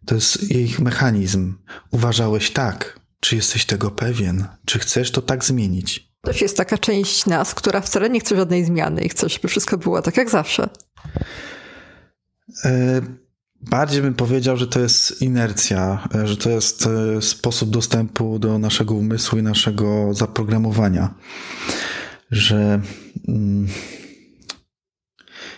To 0.06 0.16
jest 0.16 0.52
jej 0.52 0.76
mechanizm. 0.80 1.54
Uważałeś 1.92 2.52
tak. 2.52 3.00
Czy 3.20 3.36
jesteś 3.36 3.66
tego 3.66 3.92
pewien? 3.92 4.48
Czy 4.66 4.80
chcesz 4.80 5.12
to 5.12 5.22
tak 5.22 5.44
zmienić? 5.46 6.11
Też 6.22 6.42
jest 6.42 6.58
taka 6.58 6.78
część 6.78 7.26
nas, 7.26 7.56
która 7.56 7.82
wcale 7.82 8.10
nie 8.10 8.20
chce 8.20 8.36
żadnej 8.36 8.66
zmiany 8.66 9.02
i 9.02 9.10
chce, 9.10 9.30
żeby 9.30 9.48
wszystko 9.48 9.78
było 9.78 10.02
tak 10.02 10.18
jak 10.18 10.30
zawsze. 10.30 10.70
E, 12.66 13.02
bardziej 13.62 14.02
bym 14.02 14.14
powiedział, 14.14 14.58
że 14.58 14.68
to 14.68 14.80
jest 14.80 15.22
inercja, 15.22 16.08
e, 16.16 16.28
że 16.28 16.38
to 16.38 16.50
jest 16.50 16.88
e, 16.88 17.22
sposób 17.22 17.70
dostępu 17.70 18.40
do 18.40 18.60
naszego 18.60 18.94
umysłu 18.94 19.40
i 19.40 19.44
naszego 19.44 20.14
zaprogramowania. 20.14 21.14
Że 22.32 22.82
mm, 23.28 23.68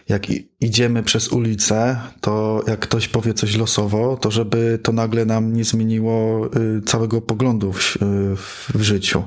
jak 0.09 0.27
idziemy 0.59 1.03
przez 1.03 1.27
ulicę, 1.27 1.97
to 2.21 2.63
jak 2.67 2.79
ktoś 2.79 3.07
powie 3.07 3.33
coś 3.33 3.57
losowo, 3.57 4.17
to 4.17 4.31
żeby 4.31 4.79
to 4.83 4.91
nagle 4.91 5.25
nam 5.25 5.53
nie 5.53 5.63
zmieniło 5.63 6.47
y, 6.57 6.81
całego 6.81 7.21
poglądu 7.21 7.73
w, 7.73 7.97
w 8.73 8.81
życiu. 8.81 9.23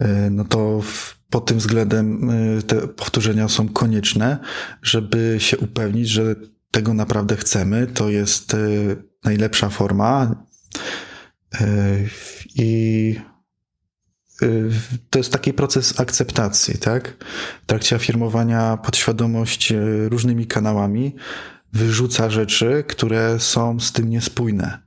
E, 0.00 0.30
no 0.30 0.44
to 0.44 0.82
pod 1.30 1.46
tym 1.46 1.58
względem 1.58 2.30
e, 2.30 2.62
te 2.62 2.88
powtórzenia 2.88 3.48
są 3.48 3.68
konieczne, 3.68 4.38
żeby 4.82 5.36
się 5.38 5.58
upewnić, 5.58 6.08
że 6.08 6.34
tego 6.70 6.94
naprawdę 6.94 7.36
chcemy. 7.36 7.86
To 7.86 8.08
jest 8.08 8.54
e, 8.54 8.58
najlepsza 9.24 9.68
forma. 9.68 10.44
I 12.54 13.20
to 15.10 15.18
jest 15.18 15.32
taki 15.32 15.52
proces 15.52 16.00
akceptacji, 16.00 16.78
tak? 16.78 17.24
W 17.62 17.66
trakcie 17.66 17.96
afirmowania 17.96 18.76
podświadomość 18.76 19.72
różnymi 20.08 20.46
kanałami 20.46 21.16
wyrzuca 21.72 22.30
rzeczy, 22.30 22.84
które 22.88 23.40
są 23.40 23.80
z 23.80 23.92
tym 23.92 24.10
niespójne. 24.10 24.86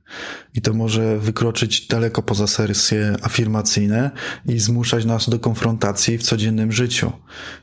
I 0.54 0.60
to 0.62 0.74
może 0.74 1.18
wykroczyć 1.18 1.86
daleko 1.86 2.22
poza 2.22 2.46
sesje 2.46 3.16
afirmacyjne 3.22 4.10
i 4.46 4.58
zmuszać 4.58 5.04
nas 5.04 5.28
do 5.28 5.38
konfrontacji 5.38 6.18
w 6.18 6.22
codziennym 6.22 6.72
życiu. 6.72 7.12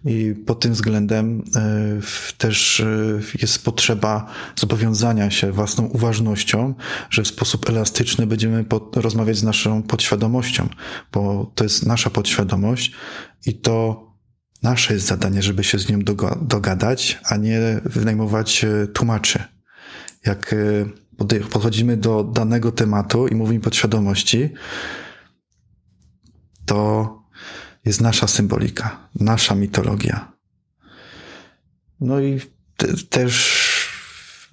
I 0.05 0.35
pod 0.45 0.59
tym 0.59 0.73
względem 0.73 1.39
y, 1.39 2.35
też 2.37 2.79
y, 2.79 3.21
jest 3.41 3.65
potrzeba 3.65 4.33
zobowiązania 4.55 5.31
się 5.31 5.51
własną 5.51 5.85
uważnością, 5.85 6.73
że 7.09 7.23
w 7.23 7.27
sposób 7.27 7.69
elastyczny 7.69 8.27
będziemy 8.27 8.65
rozmawiać 8.95 9.37
z 9.37 9.43
naszą 9.43 9.83
podświadomością, 9.83 10.69
bo 11.13 11.51
to 11.55 11.63
jest 11.63 11.85
nasza 11.85 12.09
podświadomość 12.09 12.91
i 13.45 13.53
to 13.53 14.06
Nasze 14.63 14.93
jest 14.93 15.05
zadanie, 15.05 15.41
żeby 15.41 15.63
się 15.63 15.79
z 15.79 15.89
nią 15.89 15.99
dogadać, 16.41 17.19
a 17.23 17.37
nie 17.37 17.81
wynajmować 17.85 18.63
e, 18.63 18.87
tłumaczy. 18.87 19.43
Jak 20.25 20.53
e, 20.53 21.45
podchodzimy 21.49 21.97
do 21.97 22.23
danego 22.23 22.71
tematu 22.71 23.27
i 23.27 23.35
mówimy 23.35 23.59
podświadomości, 23.59 24.49
to 26.65 27.09
jest 27.85 28.01
nasza 28.01 28.27
symbolika, 28.27 29.09
nasza 29.19 29.55
mitologia. 29.55 30.31
No 31.99 32.19
i 32.19 32.41
te, 32.77 32.87
też 33.09 33.66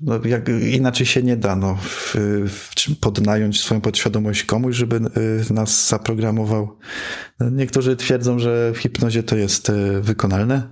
no, 0.04 0.20
jak, 0.24 0.48
inaczej 0.48 1.06
się 1.06 1.22
nie 1.22 1.36
da, 1.36 1.56
no, 1.56 1.78
w, 1.82 2.16
w, 2.48 2.96
podnająć 3.00 3.60
swoją 3.60 3.80
podświadomość 3.80 4.44
komuś, 4.44 4.76
żeby 4.76 4.96
y, 5.50 5.52
nas 5.52 5.88
zaprogramował. 5.88 6.78
Niektórzy 7.40 7.96
twierdzą, 7.96 8.38
że 8.38 8.72
w 8.72 8.78
hipnozie 8.78 9.22
to 9.22 9.36
jest 9.36 9.70
y, 9.70 10.00
wykonalne. 10.00 10.68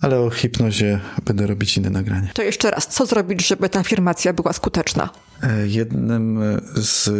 Ale 0.00 0.20
o 0.20 0.30
hipnozie 0.30 1.00
będę 1.24 1.46
robić 1.46 1.76
inne 1.76 1.90
nagranie. 1.90 2.30
To 2.34 2.42
jeszcze 2.42 2.70
raz, 2.70 2.86
co 2.86 3.06
zrobić, 3.06 3.46
żeby 3.46 3.68
ta 3.68 3.80
afirmacja 3.80 4.32
była 4.32 4.52
skuteczna? 4.52 5.10
E, 5.42 5.66
jednym 5.66 6.40
z 6.74 7.10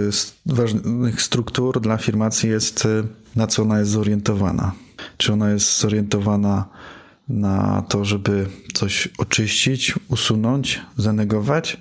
ważnych 0.47 1.23
struktur 1.23 1.81
dla 1.81 1.95
afirmacji 1.95 2.51
jest, 2.51 2.87
e, 2.87 2.89
na 3.37 3.47
co 3.47 3.63
ona 3.63 3.79
jest 3.79 3.91
zorientowana. 3.91 4.73
Czy 5.17 5.33
ona 5.33 5.51
jest 5.51 5.81
zorientowana 5.81 6.69
na 7.29 7.83
to, 7.83 8.05
żeby 8.05 8.47
coś 8.75 9.09
oczyścić, 9.19 9.95
usunąć, 10.09 10.81
zanegować, 10.97 11.77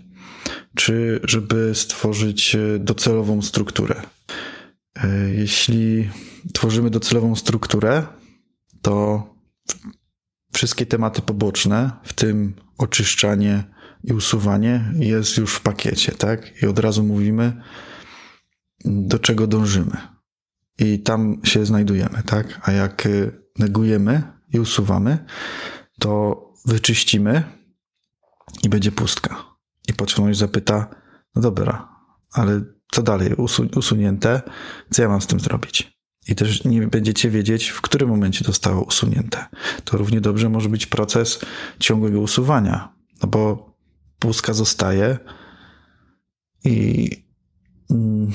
czy 0.76 1.20
żeby 1.24 1.72
stworzyć 1.76 2.56
e, 2.56 2.80
docelową 2.80 3.42
strukturę. 3.42 4.02
Jeśli 5.36 6.10
tworzymy 6.54 6.90
docelową 6.90 7.36
strukturę, 7.36 8.04
to 8.82 9.24
wszystkie 10.54 10.86
tematy 10.86 11.22
poboczne, 11.22 11.92
w 12.04 12.14
tym 12.14 12.54
oczyszczanie 12.78 13.64
i 14.04 14.14
usuwanie, 14.14 14.94
jest 15.00 15.38
już 15.38 15.54
w 15.54 15.62
pakiecie, 15.62 16.12
tak? 16.12 16.64
I 16.64 16.66
od 16.66 16.80
razu 16.80 17.04
mówimy, 17.04 17.62
do 18.86 19.20
czego 19.20 19.48
dążymy. 19.48 19.98
I 20.80 21.00
tam 21.00 21.42
się 21.44 21.66
znajdujemy, 21.66 22.24
tak? 22.26 22.62
A 22.64 22.72
jak 22.72 23.06
y, 23.06 23.32
negujemy 23.60 24.37
i 24.54 24.60
usuwamy, 24.60 25.26
to 26.00 26.44
wyczyścimy 26.66 27.44
i 28.64 28.70
będzie 28.70 28.92
pustka. 28.92 29.58
I 29.90 29.94
podświadomość 29.94 30.40
zapyta, 30.40 30.96
no 31.36 31.42
dobra, 31.42 31.90
ale 32.32 32.62
co 32.92 33.04
dalej? 33.04 33.36
usunięte, 33.76 34.42
co 34.90 35.02
ja 35.02 35.10
mam 35.10 35.22
z 35.22 35.28
tym 35.28 35.40
zrobić? 35.40 35.98
i 36.28 36.36
też 36.36 36.64
nie 36.64 36.88
będziecie 36.88 37.30
wiedzieć, 37.30 37.70
w 37.70 37.82
którym 37.82 38.10
momencie 38.10 38.46
zostało 38.46 38.84
usunięte. 38.84 39.46
To 39.84 39.98
równie 39.98 40.22
dobrze 40.22 40.50
może 40.50 40.70
być 40.70 40.86
proces 40.86 41.40
ciągłego 41.80 42.20
usuwania, 42.20 42.94
no 43.24 43.28
bo 43.28 43.74
pustka 44.20 44.54
zostaje 44.54 45.18
i 46.64 47.10
mm, 47.92 48.32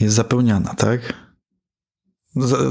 jest 0.00 0.14
zapełniana, 0.14 0.74
tak? 0.74 1.29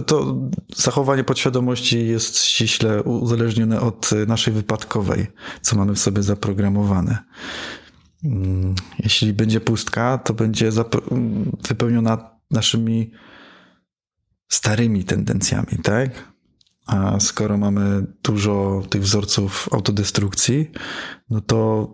To 0.06 0.38
zachowanie 0.76 1.24
podświadomości 1.24 2.08
jest 2.08 2.44
ściśle 2.44 3.04
uzależnione 3.04 3.82
od 3.82 4.10
naszej 4.28 4.54
wypadkowej, 4.54 5.28
co 5.62 5.76
mamy 5.76 5.96
w 5.96 6.00
sobie 6.00 6.24
zaprogramowane. 6.24 7.18
Mm, 8.24 8.76
jeśli 9.00 9.34
będzie 9.34 9.62
pustka, 9.62 10.18
to 10.18 10.34
będzie 10.34 10.70
wypełniona 11.68 12.40
naszymi 12.52 13.12
starymi 14.50 15.04
tendencjami, 15.04 15.78
tak? 15.84 16.34
A 16.86 17.20
skoro 17.20 17.58
mamy 17.58 18.06
dużo 18.24 18.84
tych 18.90 19.02
wzorców 19.02 19.70
autodestrukcji, 19.72 20.72
no 21.30 21.42
to 21.42 21.90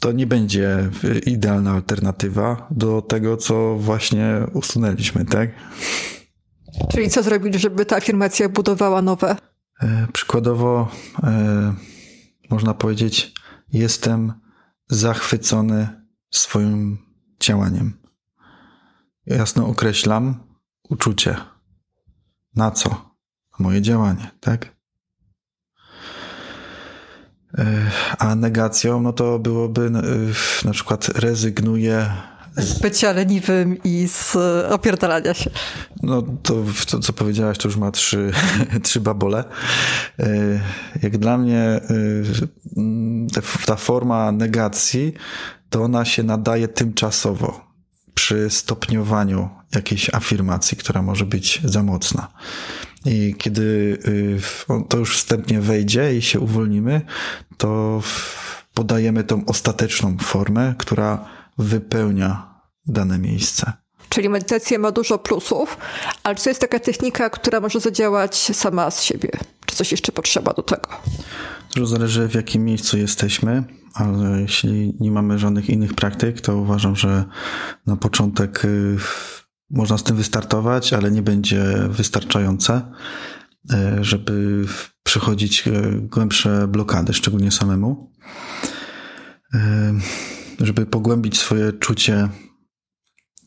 to 0.00 0.12
nie 0.12 0.26
będzie 0.26 0.90
idealna 1.26 1.72
alternatywa 1.72 2.66
do 2.70 3.02
tego, 3.02 3.36
co 3.36 3.76
właśnie 3.76 4.46
usunęliśmy, 4.52 5.24
tak? 5.24 5.50
Czyli 6.90 7.10
co 7.10 7.22
zrobić, 7.22 7.54
żeby 7.54 7.86
ta 7.86 7.96
afirmacja 7.96 8.48
budowała 8.48 9.02
nowe? 9.02 9.36
E, 9.80 10.06
przykładowo 10.12 10.88
e, 11.22 11.74
można 12.50 12.74
powiedzieć, 12.74 13.34
jestem 13.72 14.32
zachwycony 14.88 15.88
swoim 16.30 16.98
działaniem. 17.40 17.92
Jasno 19.26 19.66
określam, 19.66 20.40
uczucie. 20.88 21.36
Na 22.54 22.70
co? 22.70 23.14
Moje 23.58 23.82
działanie, 23.82 24.30
tak? 24.40 24.76
E, 27.58 27.90
a 28.18 28.34
negacją, 28.34 29.00
no 29.00 29.12
to 29.12 29.38
byłoby 29.38 29.90
na 30.64 30.72
przykład 30.72 31.08
rezygnuję 31.08 32.12
z 32.56 32.78
bycia 32.78 33.12
leniwym 33.12 33.82
i 33.84 34.08
z 34.08 34.36
opierdalania 34.70 35.34
się. 35.34 35.50
No 36.02 36.22
to, 36.42 36.64
to 36.86 36.98
co 36.98 37.12
powiedziałaś, 37.12 37.58
to 37.58 37.68
już 37.68 37.76
ma 37.76 37.90
trzy, 37.90 38.32
trzy 38.82 39.00
babole. 39.00 39.44
E, 40.18 40.60
jak 41.02 41.18
dla 41.18 41.38
mnie 41.38 41.80
ta 43.66 43.76
forma 43.76 44.32
negacji, 44.32 45.14
to 45.70 45.82
ona 45.82 46.04
się 46.04 46.22
nadaje 46.22 46.68
tymczasowo 46.68 47.72
przy 48.14 48.50
stopniowaniu 48.50 49.48
jakiejś 49.74 50.14
afirmacji, 50.14 50.76
która 50.76 51.02
może 51.02 51.26
być 51.26 51.60
za 51.64 51.82
mocna. 51.82 52.28
I 53.04 53.34
kiedy 53.38 53.98
y, 54.06 54.40
to 54.88 54.98
już 54.98 55.16
wstępnie 55.16 55.60
wejdzie 55.60 56.16
i 56.16 56.22
się 56.22 56.40
uwolnimy, 56.40 57.00
to 57.56 58.02
podajemy 58.74 59.24
tą 59.24 59.44
ostateczną 59.44 60.16
formę, 60.18 60.74
która 60.78 61.24
wypełnia 61.58 62.60
dane 62.86 63.18
miejsce. 63.18 63.72
Czyli 64.08 64.28
medytacja 64.28 64.78
ma 64.78 64.92
dużo 64.92 65.18
plusów, 65.18 65.76
ale 66.22 66.34
czy 66.34 66.44
to 66.44 66.50
jest 66.50 66.60
taka 66.60 66.78
technika, 66.78 67.30
która 67.30 67.60
może 67.60 67.80
zadziałać 67.80 68.36
sama 68.36 68.90
z 68.90 69.02
siebie? 69.02 69.30
Czy 69.66 69.76
coś 69.76 69.92
jeszcze 69.92 70.12
potrzeba 70.12 70.52
do 70.52 70.62
tego? 70.62 70.88
To 71.74 71.86
zależy 71.86 72.28
w 72.28 72.34
jakim 72.34 72.64
miejscu 72.64 72.98
jesteśmy 72.98 73.64
ale 73.94 74.40
jeśli 74.40 74.94
nie 75.00 75.10
mamy 75.10 75.38
żadnych 75.38 75.70
innych 75.70 75.94
praktyk, 75.94 76.40
to 76.40 76.56
uważam, 76.56 76.96
że 76.96 77.24
na 77.86 77.96
początek 77.96 78.64
y, 78.64 78.96
można 79.70 79.98
z 79.98 80.02
tym 80.02 80.16
wystartować, 80.16 80.92
ale 80.92 81.10
nie 81.10 81.22
będzie 81.22 81.64
wystarczające, 81.88 82.82
y, 83.72 84.04
żeby 84.04 84.64
przechodzić 85.02 85.68
y, 85.68 85.72
głębsze 86.00 86.68
blokady, 86.68 87.14
szczególnie 87.14 87.50
samemu. 87.50 88.12
Żeby 90.58 90.86
pogłębić 90.86 91.38
swoje 91.38 91.72
czucie 91.72 92.28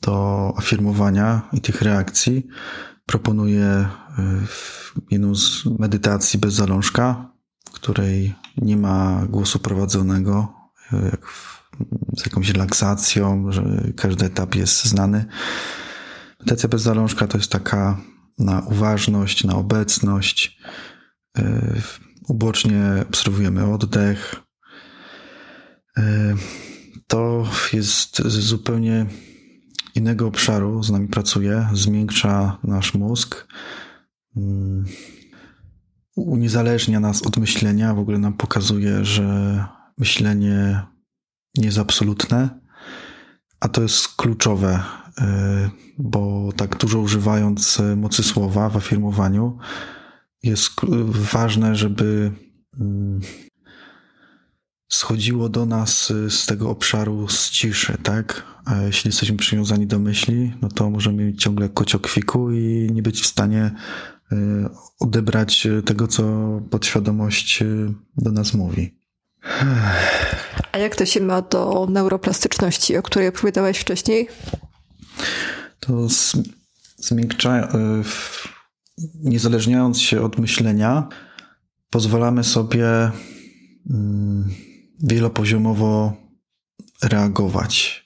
do 0.02 0.54
afirmowania 0.58 1.42
i 1.54 1.62
tych 1.62 1.82
reakcji, 1.82 2.48
proponuję 3.06 3.88
jedną 5.12 5.36
z 5.36 5.66
medytacji 5.80 6.40
bez 6.40 6.54
zalążka, 6.54 7.32
w 7.70 7.72
której 7.72 8.34
nie 8.58 8.78
ma 8.78 9.26
głosu 9.30 9.60
prowadzonego, 9.60 10.54
jak 10.92 11.28
z 12.18 12.26
jakąś 12.26 12.50
relaksacją, 12.50 13.52
że 13.52 13.64
każdy 13.96 14.26
etap 14.26 14.56
jest 14.56 14.86
znany. 14.86 15.26
Medytacja 16.40 16.70
bez 16.70 16.82
zalążka 16.82 17.28
to 17.28 17.38
jest 17.38 17.52
taka 17.52 18.02
na 18.40 18.60
uważność, 18.60 19.44
na 19.44 19.56
obecność. 19.56 20.60
E, 21.38 21.76
ubocznie 22.28 22.82
obserwujemy 23.10 23.74
oddech. 23.74 24.36
E, 27.16 27.44
to 27.74 27.74
jest 27.74 28.22
zupełnie 28.26 29.06
innego 29.96 30.28
obszaru, 30.28 30.84
z 30.84 30.92
nami 30.92 31.08
pracuje, 31.08 31.70
zmiękcza 31.74 32.58
nasz 32.64 32.94
mózg 32.94 33.48
mm, 34.38 34.86
uniezależnia 36.16 37.00
nas 37.00 37.22
od 37.22 37.38
myślenia, 37.38 37.94
w 37.94 38.00
ogóle 38.00 38.18
nam 38.18 38.34
pokazuje, 38.34 39.06
że 39.06 39.66
myślenie 39.98 40.82
nie 41.58 41.66
jest 41.66 41.78
absolutne, 41.78 42.60
a 43.60 43.68
to 43.68 43.82
jest 43.82 44.08
kluczowe, 44.08 44.84
e, 45.18 45.70
bo 45.98 46.52
tak 46.56 46.78
dużo 46.78 47.00
używając 47.00 47.82
mocy 47.98 48.24
słowa 48.24 48.70
w 48.70 48.78
afirmowaniu, 48.78 49.58
jest 50.44 50.72
ważne, 51.32 51.76
żeby 51.76 52.32
mm, 52.80 53.22
schodziło 54.88 55.50
do 55.50 55.66
nas 55.66 56.14
z 56.30 56.46
tego 56.46 56.70
obszaru 56.70 57.28
z 57.28 57.50
ciszy, 57.50 57.98
tak? 58.04 58.44
A 58.66 58.82
jeśli 58.82 59.08
jesteśmy 59.08 59.38
przywiązani 59.38 59.88
do 59.88 60.00
myśli, 60.00 60.54
no 60.62 60.70
to 60.70 60.90
możemy 60.90 61.26
mieć 61.26 61.44
ciągle 61.44 61.70
kociokwiku 61.70 62.52
i 62.52 62.90
nie 62.94 63.02
być 63.02 63.22
w 63.22 63.26
stanie 63.26 63.72
Y, 64.32 64.70
odebrać 65.00 65.68
tego, 65.86 66.08
co 66.08 66.24
podświadomość 66.70 67.62
y, 67.62 67.94
do 68.18 68.32
nas 68.32 68.54
mówi. 68.54 68.96
A 70.72 70.78
jak 70.78 70.96
to 70.96 71.06
się 71.06 71.22
ma 71.22 71.42
do 71.42 71.88
neuroplastyczności, 71.90 72.98
o 72.98 73.04
której 73.04 73.28
opowiadałeś 73.28 73.78
wcześniej? 73.78 74.28
To 75.80 76.08
zmiękcza, 76.98 77.68
y, 77.68 77.70
niezależniając 79.24 80.02
się 80.02 80.22
od 80.22 80.38
myślenia, 80.38 81.08
pozwalamy 81.90 82.44
sobie 82.44 83.12
mm, 83.90 84.50
wielopoziomowo 85.04 86.14
reagować, 87.04 88.06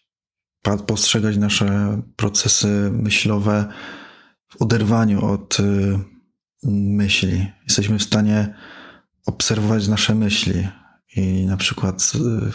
postrzegać 0.87 1.37
nasze 1.37 2.01
procesy 2.15 2.89
myślowe 2.93 3.65
w 4.49 4.61
oderwaniu 4.61 5.25
od 5.25 5.59
y, 5.59 5.99
myśli. 6.63 7.51
Jesteśmy 7.63 7.99
w 7.99 8.03
stanie 8.03 8.53
obserwować 9.25 9.87
nasze 9.87 10.15
myśli 10.15 10.67
i 11.15 11.45
na 11.45 11.57
przykład 11.57 12.11
y, 12.15 12.51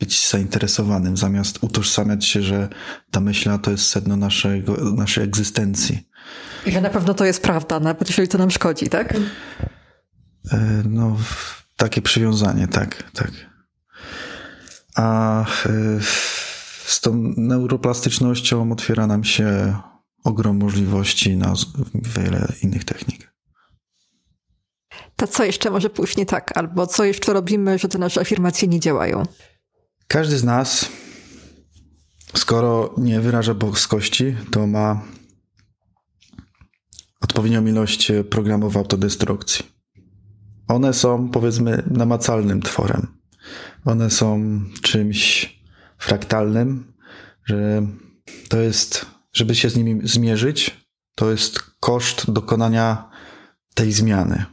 być 0.00 0.28
zainteresowanym, 0.28 1.16
zamiast 1.16 1.58
utożsamiać 1.60 2.24
się, 2.24 2.42
że 2.42 2.68
ta 3.10 3.20
myśla 3.20 3.58
to 3.58 3.70
jest 3.70 3.86
sedno 3.86 4.16
naszego, 4.16 4.76
naszej 4.92 5.24
egzystencji. 5.24 6.08
I 6.66 6.72
że 6.72 6.80
na 6.80 6.90
pewno 6.90 7.14
to 7.14 7.24
jest 7.24 7.42
prawda, 7.42 7.80
nawet 7.80 8.08
jeżeli 8.08 8.28
to 8.28 8.38
nam 8.38 8.50
szkodzi, 8.50 8.88
tak? 8.88 9.14
E, 10.52 10.82
no, 10.88 11.16
takie 11.76 12.02
przywiązanie, 12.02 12.68
tak, 12.68 13.10
tak. 13.12 13.30
A 14.94 15.44
z 16.86 17.00
tą 17.00 17.32
neuroplastycznością 17.36 18.72
otwiera 18.72 19.06
nam 19.06 19.24
się 19.24 19.76
ogrom 20.24 20.56
możliwości 20.56 21.36
na 21.36 21.54
wiele 21.94 22.52
innych 22.62 22.84
technik. 22.84 23.32
To 25.16 25.26
co 25.26 25.44
jeszcze 25.44 25.70
może 25.70 25.90
pójść 25.90 26.16
nie 26.16 26.26
tak? 26.26 26.56
Albo 26.56 26.86
co 26.86 27.04
jeszcze 27.04 27.32
robimy, 27.32 27.78
że 27.78 27.88
te 27.88 27.98
nasze 27.98 28.20
afirmacje 28.20 28.68
nie 28.68 28.80
działają? 28.80 29.22
Każdy 30.08 30.38
z 30.38 30.44
nas, 30.44 30.88
skoro 32.36 32.94
nie 32.98 33.20
wyraża 33.20 33.54
boskości, 33.54 34.36
to 34.50 34.66
ma 34.66 35.02
odpowiednią 37.20 37.66
ilość 37.66 38.12
programów 38.30 38.76
autodestrukcji. 38.76 39.66
One 40.68 40.94
są, 40.94 41.28
powiedzmy, 41.28 41.82
namacalnym 41.90 42.62
tworem. 42.62 43.17
One 43.84 44.10
są 44.10 44.60
czymś 44.82 45.52
fraktalnym, 45.98 46.92
że 47.44 47.86
to 48.48 48.60
jest, 48.60 49.06
żeby 49.32 49.54
się 49.54 49.70
z 49.70 49.76
nimi 49.76 50.00
zmierzyć, 50.08 50.86
to 51.14 51.30
jest 51.30 51.60
koszt 51.80 52.30
dokonania 52.30 53.10
tej 53.74 53.92
zmiany. 53.92 54.44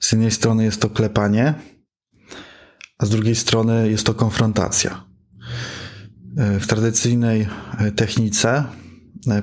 Z 0.00 0.12
jednej 0.12 0.30
strony 0.30 0.64
jest 0.64 0.80
to 0.80 0.90
klepanie, 0.90 1.54
a 2.98 3.06
z 3.06 3.10
drugiej 3.10 3.34
strony 3.34 3.90
jest 3.90 4.06
to 4.06 4.14
konfrontacja. 4.14 5.04
W 6.36 6.66
tradycyjnej 6.66 7.48
technice 7.96 8.64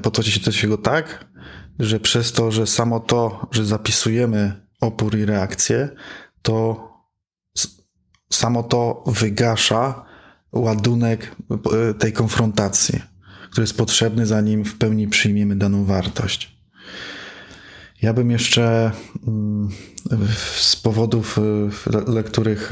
podchodzi 0.02 0.32
się 0.32 0.40
do 0.40 0.52
tego 0.52 0.78
tak, 0.78 1.28
że 1.80 2.00
przez 2.00 2.32
to, 2.32 2.52
że 2.52 2.68
samo 2.68 3.00
to, 3.00 3.48
że 3.52 3.66
zapisujemy 3.66 4.68
opór 4.82 5.18
i 5.18 5.26
reakcję, 5.26 5.90
to 6.42 6.87
samo 8.30 8.64
to 8.64 9.04
wygasza 9.08 10.06
ładunek 10.52 11.36
e, 11.52 11.94
tej 11.94 12.14
konfrontacji, 12.14 13.02
który 13.52 13.64
jest 13.64 13.78
potrzebny, 13.78 14.26
zanim 14.26 14.66
w 14.66 14.78
pełni 14.78 15.08
przyjmiemy 15.08 15.56
daną 15.56 15.86
wartość. 15.86 16.58
Ja 18.02 18.14
bym 18.14 18.32
jeszcze 18.32 18.92
mm, 19.28 19.70
z 20.58 20.76
powodów, 20.76 21.40
e, 21.88 22.02
dla 22.06 22.24
których 22.24 22.72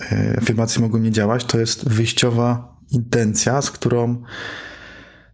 e, 0.00 0.36
afirmacje 0.38 0.82
mogą 0.82 0.98
nie 0.98 1.10
działać, 1.10 1.44
to 1.44 1.58
jest 1.58 1.88
wyjściowa 1.88 2.76
intencja, 2.90 3.62
z 3.62 3.70
którą 3.70 4.22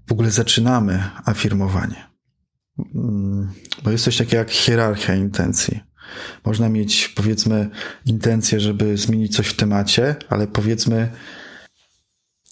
w 0.07 0.13
ogóle 0.13 0.31
zaczynamy 0.31 1.11
afirmowanie. 1.25 2.07
Mm, 2.95 3.53
bo 3.85 3.91
jest 3.91 4.05
coś 4.05 4.17
takiego 4.17 4.37
jak 4.37 4.51
hierarchia 4.51 5.15
intencji. 5.15 5.81
Można 6.45 6.69
mieć, 6.69 7.09
powiedzmy, 7.09 7.71
intencję, 8.07 8.61
żeby 8.61 8.97
zmienić 8.97 9.37
coś 9.37 9.47
w 9.47 9.57
temacie, 9.57 10.17
ale 10.29 10.47
powiedzmy, 10.47 11.11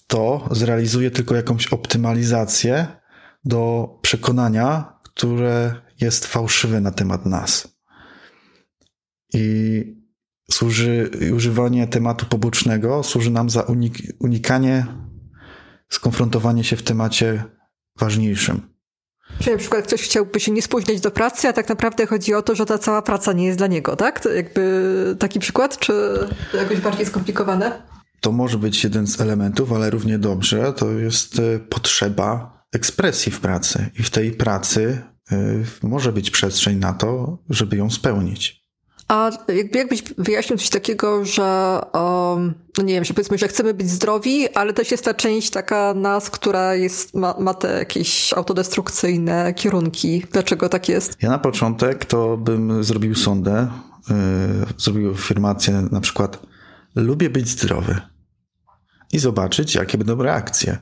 to 0.07 0.49
zrealizuje 0.51 1.11
tylko 1.11 1.35
jakąś 1.35 1.67
optymalizację 1.67 2.87
do 3.45 3.89
przekonania, 4.01 4.93
które 5.03 5.75
jest 6.01 6.25
fałszywe 6.25 6.81
na 6.81 6.91
temat 6.91 7.25
nas. 7.25 7.77
I 9.33 9.83
służy, 10.51 11.09
używanie 11.33 11.87
tematu 11.87 12.25
pobocznego 12.25 13.03
służy 13.03 13.31
nam 13.31 13.49
za 13.49 13.61
unik, 13.61 13.97
unikanie 14.19 14.85
skonfrontowanie 15.89 16.63
się 16.63 16.75
w 16.75 16.83
temacie 16.83 17.43
ważniejszym. 17.99 18.74
Czyli 19.39 19.51
na 19.51 19.57
przykład 19.57 19.87
ktoś 19.87 20.01
chciałby 20.01 20.39
się 20.39 20.51
nie 20.51 20.61
spóźniać 20.61 21.01
do 21.01 21.11
pracy, 21.11 21.47
a 21.47 21.53
tak 21.53 21.69
naprawdę 21.69 22.05
chodzi 22.05 22.33
o 22.33 22.41
to, 22.41 22.55
że 22.55 22.65
ta 22.65 22.77
cała 22.77 23.01
praca 23.01 23.33
nie 23.33 23.45
jest 23.45 23.57
dla 23.57 23.67
niego, 23.67 23.95
tak? 23.95 24.19
To 24.19 24.29
jakby 24.29 25.15
taki 25.19 25.39
przykład, 25.39 25.79
czy 25.79 25.93
jakoś 26.53 26.79
bardziej 26.79 27.05
skomplikowane? 27.05 27.81
To 28.19 28.31
może 28.31 28.57
być 28.57 28.83
jeden 28.83 29.07
z 29.07 29.21
elementów, 29.21 29.71
ale 29.71 29.89
równie 29.89 30.19
dobrze 30.19 30.73
to 30.73 30.91
jest 30.91 31.39
e, 31.39 31.59
potrzeba 31.59 32.63
ekspresji 32.73 33.31
w 33.31 33.39
pracy. 33.39 33.89
I 33.99 34.03
w 34.03 34.09
tej 34.09 34.31
pracy 34.31 35.01
e, 35.31 35.37
może 35.83 36.11
być 36.11 36.31
przestrzeń 36.31 36.77
na 36.77 36.93
to, 36.93 37.37
żeby 37.49 37.77
ją 37.77 37.89
spełnić. 37.89 38.64
A 39.07 39.31
jakby, 39.47 39.77
jakbyś 39.77 40.03
wyjaśnił 40.17 40.57
coś 40.57 40.69
takiego, 40.69 41.25
że 41.25 41.79
um, 41.93 42.53
no 42.77 42.83
nie 42.83 42.93
wiem, 42.93 43.05
że 43.05 43.13
powiedzmy, 43.13 43.37
że 43.37 43.47
chcemy 43.47 43.73
być 43.73 43.89
zdrowi, 43.89 44.49
ale 44.49 44.73
też 44.73 44.91
jest 44.91 45.05
ta 45.05 45.13
część 45.13 45.49
taka 45.49 45.93
nas, 45.93 46.29
która 46.29 46.75
jest, 46.75 47.13
ma, 47.13 47.35
ma 47.39 47.53
te 47.53 47.79
jakieś 47.79 48.33
autodestrukcyjne 48.33 49.53
kierunki. 49.53 50.25
Dlaczego 50.31 50.69
tak 50.69 50.89
jest? 50.89 51.17
Ja 51.21 51.29
na 51.29 51.39
początek 51.39 52.05
to 52.05 52.37
bym 52.37 52.83
zrobił 52.83 53.15
sondę, 53.15 53.67
yy, 54.09 54.15
zrobił 54.77 55.11
afirmację 55.11 55.87
na 55.91 56.01
przykład 56.01 56.39
lubię 56.95 57.29
być 57.29 57.49
zdrowy 57.49 58.01
i 59.13 59.19
zobaczyć, 59.19 59.75
jakie 59.75 59.97
będą 59.97 60.23
reakcje. 60.23 60.77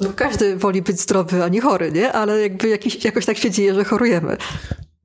No 0.00 0.08
każdy 0.16 0.56
woli 0.56 0.82
być 0.82 1.00
zdrowy, 1.00 1.44
a 1.44 1.48
nie 1.48 1.60
chory, 1.60 1.92
nie? 1.92 2.12
Ale 2.12 2.40
jakby 2.40 2.68
jakiś, 2.68 3.04
jakoś 3.04 3.26
tak 3.26 3.38
się 3.38 3.50
dzieje, 3.50 3.74
że 3.74 3.84
chorujemy. 3.84 4.36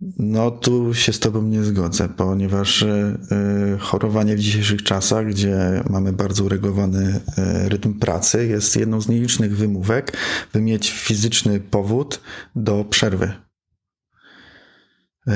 No 0.01 0.51
tu 0.51 0.93
się 0.93 1.13
z 1.13 1.19
tobą 1.19 1.41
nie 1.41 1.63
zgodzę, 1.63 2.09
ponieważ 2.09 2.81
y, 2.81 3.17
chorowanie 3.79 4.35
w 4.35 4.39
dzisiejszych 4.39 4.83
czasach, 4.83 5.27
gdzie 5.27 5.83
mamy 5.89 6.13
bardzo 6.13 6.43
uregulowany 6.43 7.19
y, 7.65 7.69
rytm 7.69 7.93
pracy, 7.93 8.47
jest 8.47 8.75
jedną 8.75 9.01
z 9.01 9.07
nielicznych 9.07 9.57
wymówek, 9.57 10.17
by 10.53 10.61
mieć 10.61 10.91
fizyczny 10.91 11.59
powód 11.59 12.21
do 12.55 12.85
przerwy. 12.85 13.31
Y, 15.27 15.31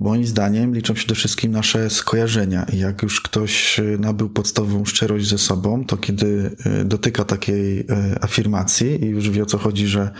moim 0.00 0.26
zdaniem 0.26 0.74
liczą 0.74 0.94
się 0.94 0.98
przede 0.98 1.14
wszystkim 1.14 1.52
nasze 1.52 1.90
skojarzenia 1.90 2.66
jak 2.72 3.02
już 3.02 3.20
ktoś 3.20 3.80
nabył 3.98 4.30
podstawową 4.30 4.84
szczerość 4.84 5.28
ze 5.28 5.38
sobą, 5.38 5.84
to 5.84 5.96
kiedy 5.96 6.56
dotyka 6.84 7.24
takiej 7.24 7.86
afirmacji 8.20 9.04
i 9.04 9.06
już 9.06 9.30
wie 9.30 9.42
o 9.42 9.46
co 9.46 9.58
chodzi, 9.58 9.86
że 9.86 10.10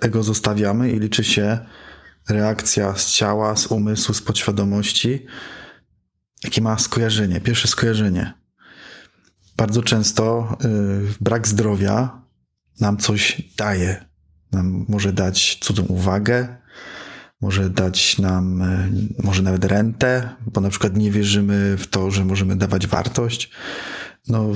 ego 0.00 0.22
zostawiamy 0.22 0.92
i 0.92 1.00
liczy 1.00 1.24
się 1.24 1.58
reakcja 2.28 2.96
z 2.96 3.12
ciała, 3.12 3.56
z 3.56 3.66
umysłu, 3.66 4.14
z 4.14 4.22
podświadomości, 4.22 5.26
jakie 6.44 6.62
ma 6.62 6.78
skojarzenie, 6.78 7.40
pierwsze 7.40 7.68
skojarzenie. 7.68 8.32
Bardzo 9.56 9.82
często 9.82 10.56
yy, 10.60 11.14
brak 11.20 11.48
zdrowia 11.48 12.22
nam 12.80 12.96
coś 12.96 13.42
daje. 13.56 14.04
Nam 14.52 14.86
może 14.88 15.12
dać 15.12 15.58
cudzą 15.60 15.82
uwagę, 15.82 16.56
może 17.40 17.70
dać 17.70 18.18
nam, 18.18 18.58
yy, 19.18 19.24
może 19.24 19.42
nawet 19.42 19.64
rentę, 19.64 20.28
bo 20.46 20.60
na 20.60 20.70
przykład 20.70 20.96
nie 20.96 21.10
wierzymy 21.10 21.76
w 21.76 21.86
to, 21.86 22.10
że 22.10 22.24
możemy 22.24 22.56
dawać 22.56 22.86
wartość. 22.86 23.50
No, 24.28 24.52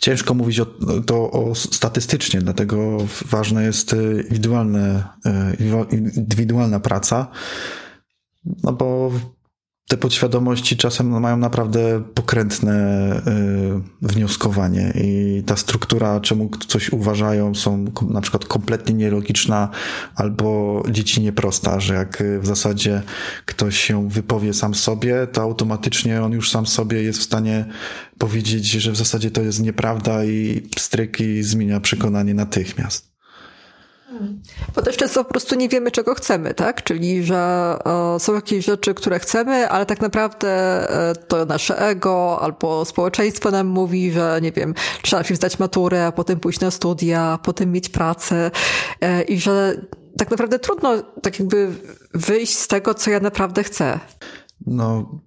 Ciężko 0.00 0.34
mówić 0.34 0.60
o, 0.60 0.66
to 1.06 1.30
o 1.30 1.54
statystycznie, 1.54 2.40
dlatego 2.40 2.98
ważna 3.30 3.62
jest 3.62 3.92
e, 3.92 3.96
indywidualne, 3.96 5.04
e, 5.26 5.56
indywidualna 6.16 6.80
praca, 6.80 7.30
no 8.62 8.72
bo 8.72 9.12
te 9.88 9.96
podświadomości 9.96 10.76
czasem 10.76 11.20
mają 11.20 11.36
naprawdę 11.36 12.02
pokrętne 12.14 13.16
y, 14.02 14.06
wnioskowanie 14.08 14.92
i 14.94 15.42
ta 15.46 15.56
struktura, 15.56 16.20
czemu 16.20 16.50
coś 16.68 16.92
uważają, 16.92 17.54
są 17.54 17.84
na 18.08 18.20
przykład 18.20 18.44
kompletnie 18.44 18.94
nielogiczna 18.94 19.68
albo 20.14 20.82
dziecinnie 20.90 21.32
prosta, 21.32 21.80
że 21.80 21.94
jak 21.94 22.22
w 22.40 22.46
zasadzie 22.46 23.02
ktoś 23.46 23.80
się 23.80 24.08
wypowie 24.08 24.54
sam 24.54 24.74
sobie, 24.74 25.26
to 25.32 25.42
automatycznie 25.42 26.22
on 26.22 26.32
już 26.32 26.50
sam 26.50 26.66
sobie 26.66 27.02
jest 27.02 27.18
w 27.18 27.22
stanie 27.22 27.64
powiedzieć, 28.18 28.66
że 28.66 28.92
w 28.92 28.96
zasadzie 28.96 29.30
to 29.30 29.42
jest 29.42 29.60
nieprawda 29.60 30.24
i 30.24 30.68
pstryk 30.76 31.20
i 31.20 31.42
zmienia 31.42 31.80
przekonanie 31.80 32.34
natychmiast. 32.34 33.13
Bo 34.74 34.82
też 34.82 34.96
często 34.96 35.24
po 35.24 35.30
prostu 35.30 35.54
nie 35.54 35.68
wiemy, 35.68 35.90
czego 35.90 36.14
chcemy, 36.14 36.54
tak? 36.54 36.84
Czyli, 36.84 37.24
że 37.24 37.76
e, 38.16 38.20
są 38.20 38.34
jakieś 38.34 38.64
rzeczy, 38.64 38.94
które 38.94 39.18
chcemy, 39.18 39.68
ale 39.68 39.86
tak 39.86 40.00
naprawdę 40.00 40.48
e, 41.10 41.14
to 41.14 41.44
nasze 41.44 41.78
ego 41.78 42.38
albo 42.40 42.84
społeczeństwo 42.84 43.50
nam 43.50 43.66
mówi, 43.66 44.12
że 44.12 44.38
nie 44.42 44.52
wiem, 44.52 44.74
trzeba 45.02 45.20
najpierw 45.20 45.38
zdać 45.38 45.58
maturę, 45.58 46.06
a 46.06 46.12
potem 46.12 46.40
pójść 46.40 46.60
na 46.60 46.70
studia, 46.70 47.22
a 47.22 47.38
potem 47.38 47.72
mieć 47.72 47.88
pracę 47.88 48.50
e, 49.00 49.22
i 49.22 49.38
że 49.38 49.76
tak 50.18 50.30
naprawdę 50.30 50.58
trudno 50.58 51.02
tak 51.22 51.40
jakby 51.40 51.68
wyjść 52.14 52.58
z 52.58 52.68
tego, 52.68 52.94
co 52.94 53.10
ja 53.10 53.20
naprawdę 53.20 53.62
chcę. 53.62 54.00
No, 54.66 55.20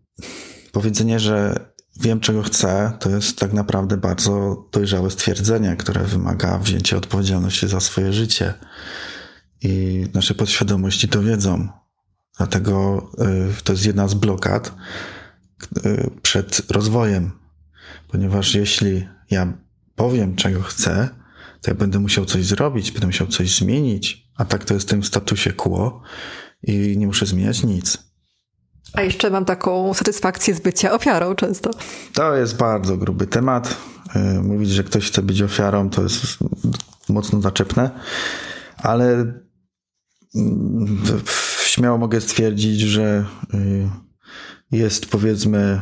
powiedzenie, 0.72 1.20
że 1.20 1.66
wiem, 2.00 2.20
czego 2.20 2.44
chcę, 2.44 2.92
to 3.00 3.10
jest 3.10 3.40
tak 3.40 3.54
naprawdę 3.54 3.98
bardzo 3.98 4.66
dojrzałe 4.72 5.12
stwierdzenie, 5.12 5.76
które 5.76 6.04
wymaga 6.04 6.58
wzięcia 6.58 6.98
odpowiedzialności 6.98 7.68
za 7.68 7.80
swoje 7.80 8.14
życie. 8.14 8.54
I 9.62 10.06
nasze 10.14 10.36
podświadomości 10.36 11.08
to 11.08 11.24
wiedzą. 11.24 11.68
Dlatego 12.38 13.10
y, 13.60 13.64
to 13.64 13.74
jest 13.74 13.86
jedna 13.86 14.08
z 14.08 14.14
blokad 14.14 14.76
y, 15.86 16.10
przed 16.22 16.72
rozwojem. 16.72 17.32
Ponieważ 18.08 18.56
jeśli 18.56 19.08
ja 19.32 19.58
powiem, 19.96 20.36
czego 20.36 20.62
chcę, 20.62 21.10
to 21.62 21.72
ja 21.72 21.76
będę 21.76 22.00
musiał 22.00 22.26
coś 22.26 22.46
zrobić, 22.46 22.92
będę 22.92 23.08
musiał 23.08 23.28
coś 23.28 23.56
zmienić, 23.56 24.32
a 24.36 24.46
tak 24.46 24.66
to 24.66 24.74
jest 24.74 24.88
w 24.88 24.90
tym 24.90 25.04
statusie 25.04 25.54
quo 25.54 26.02
i 26.64 26.98
nie 26.98 27.08
muszę 27.08 27.26
zmieniać 27.26 27.64
nic. 27.64 28.07
A 28.94 29.02
jeszcze 29.02 29.30
mam 29.30 29.46
taką 29.46 29.94
satysfakcję 29.94 30.54
z 30.56 30.60
bycia 30.60 30.94
ofiarą 30.94 31.36
często. 31.36 31.72
To 32.14 32.36
jest 32.36 32.58
bardzo 32.58 32.98
gruby 32.98 33.28
temat. 33.28 33.78
E, 34.16 34.42
mówić, 34.42 34.70
że 34.70 34.84
ktoś 34.84 35.08
chce 35.08 35.22
być 35.22 35.42
ofiarą, 35.42 35.90
to 35.90 36.04
jest 36.04 36.38
mocno 37.10 37.42
zaczepne, 37.42 37.92
ale 38.78 39.34
mm, 40.36 40.98
śmiało 41.66 41.98
mogę 41.98 42.22
stwierdzić, 42.22 42.80
że 42.80 43.26
y, 43.54 43.90
jest 44.72 45.06
powiedzmy 45.06 45.82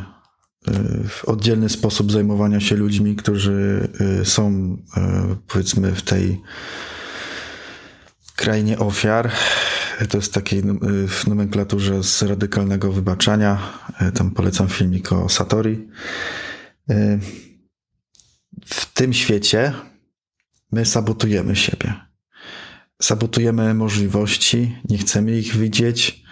y, 0.68 1.26
oddzielny 1.26 1.68
sposób 1.68 2.12
zajmowania 2.12 2.60
się 2.60 2.76
ludźmi, 2.76 3.16
którzy 3.16 3.88
y, 4.20 4.24
są 4.24 4.76
powiedzmy 5.48 5.92
w 5.92 6.02
tej 6.02 6.42
krainie 8.36 8.78
ofiar. 8.78 9.32
To 10.08 10.18
jest 10.18 10.34
takiej 10.34 10.62
w 11.08 11.26
nomenklaturze 11.26 12.02
z 12.02 12.22
radykalnego 12.22 12.92
wybaczania. 12.92 13.58
Tam 14.14 14.30
polecam 14.30 14.68
filmik 14.68 15.12
o 15.12 15.28
Satori. 15.28 15.88
W 18.66 18.92
tym 18.94 19.12
świecie 19.12 19.72
my 20.72 20.86
sabotujemy 20.86 21.56
siebie. 21.56 21.94
Sabotujemy 23.02 23.74
możliwości, 23.74 24.76
nie 24.88 24.98
chcemy 24.98 25.38
ich 25.38 25.56
widzieć. 25.56 26.22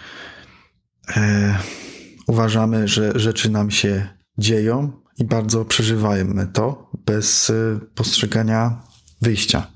Uważamy, 2.27 2.87
że 2.87 3.19
rzeczy 3.19 3.49
nam 3.49 3.71
się 3.71 4.07
dzieją 4.37 5.01
i 5.17 5.25
bardzo 5.25 5.65
przeżywamy 5.65 6.47
to 6.47 6.91
bez 7.05 7.51
postrzegania 7.95 8.81
wyjścia. 9.21 9.67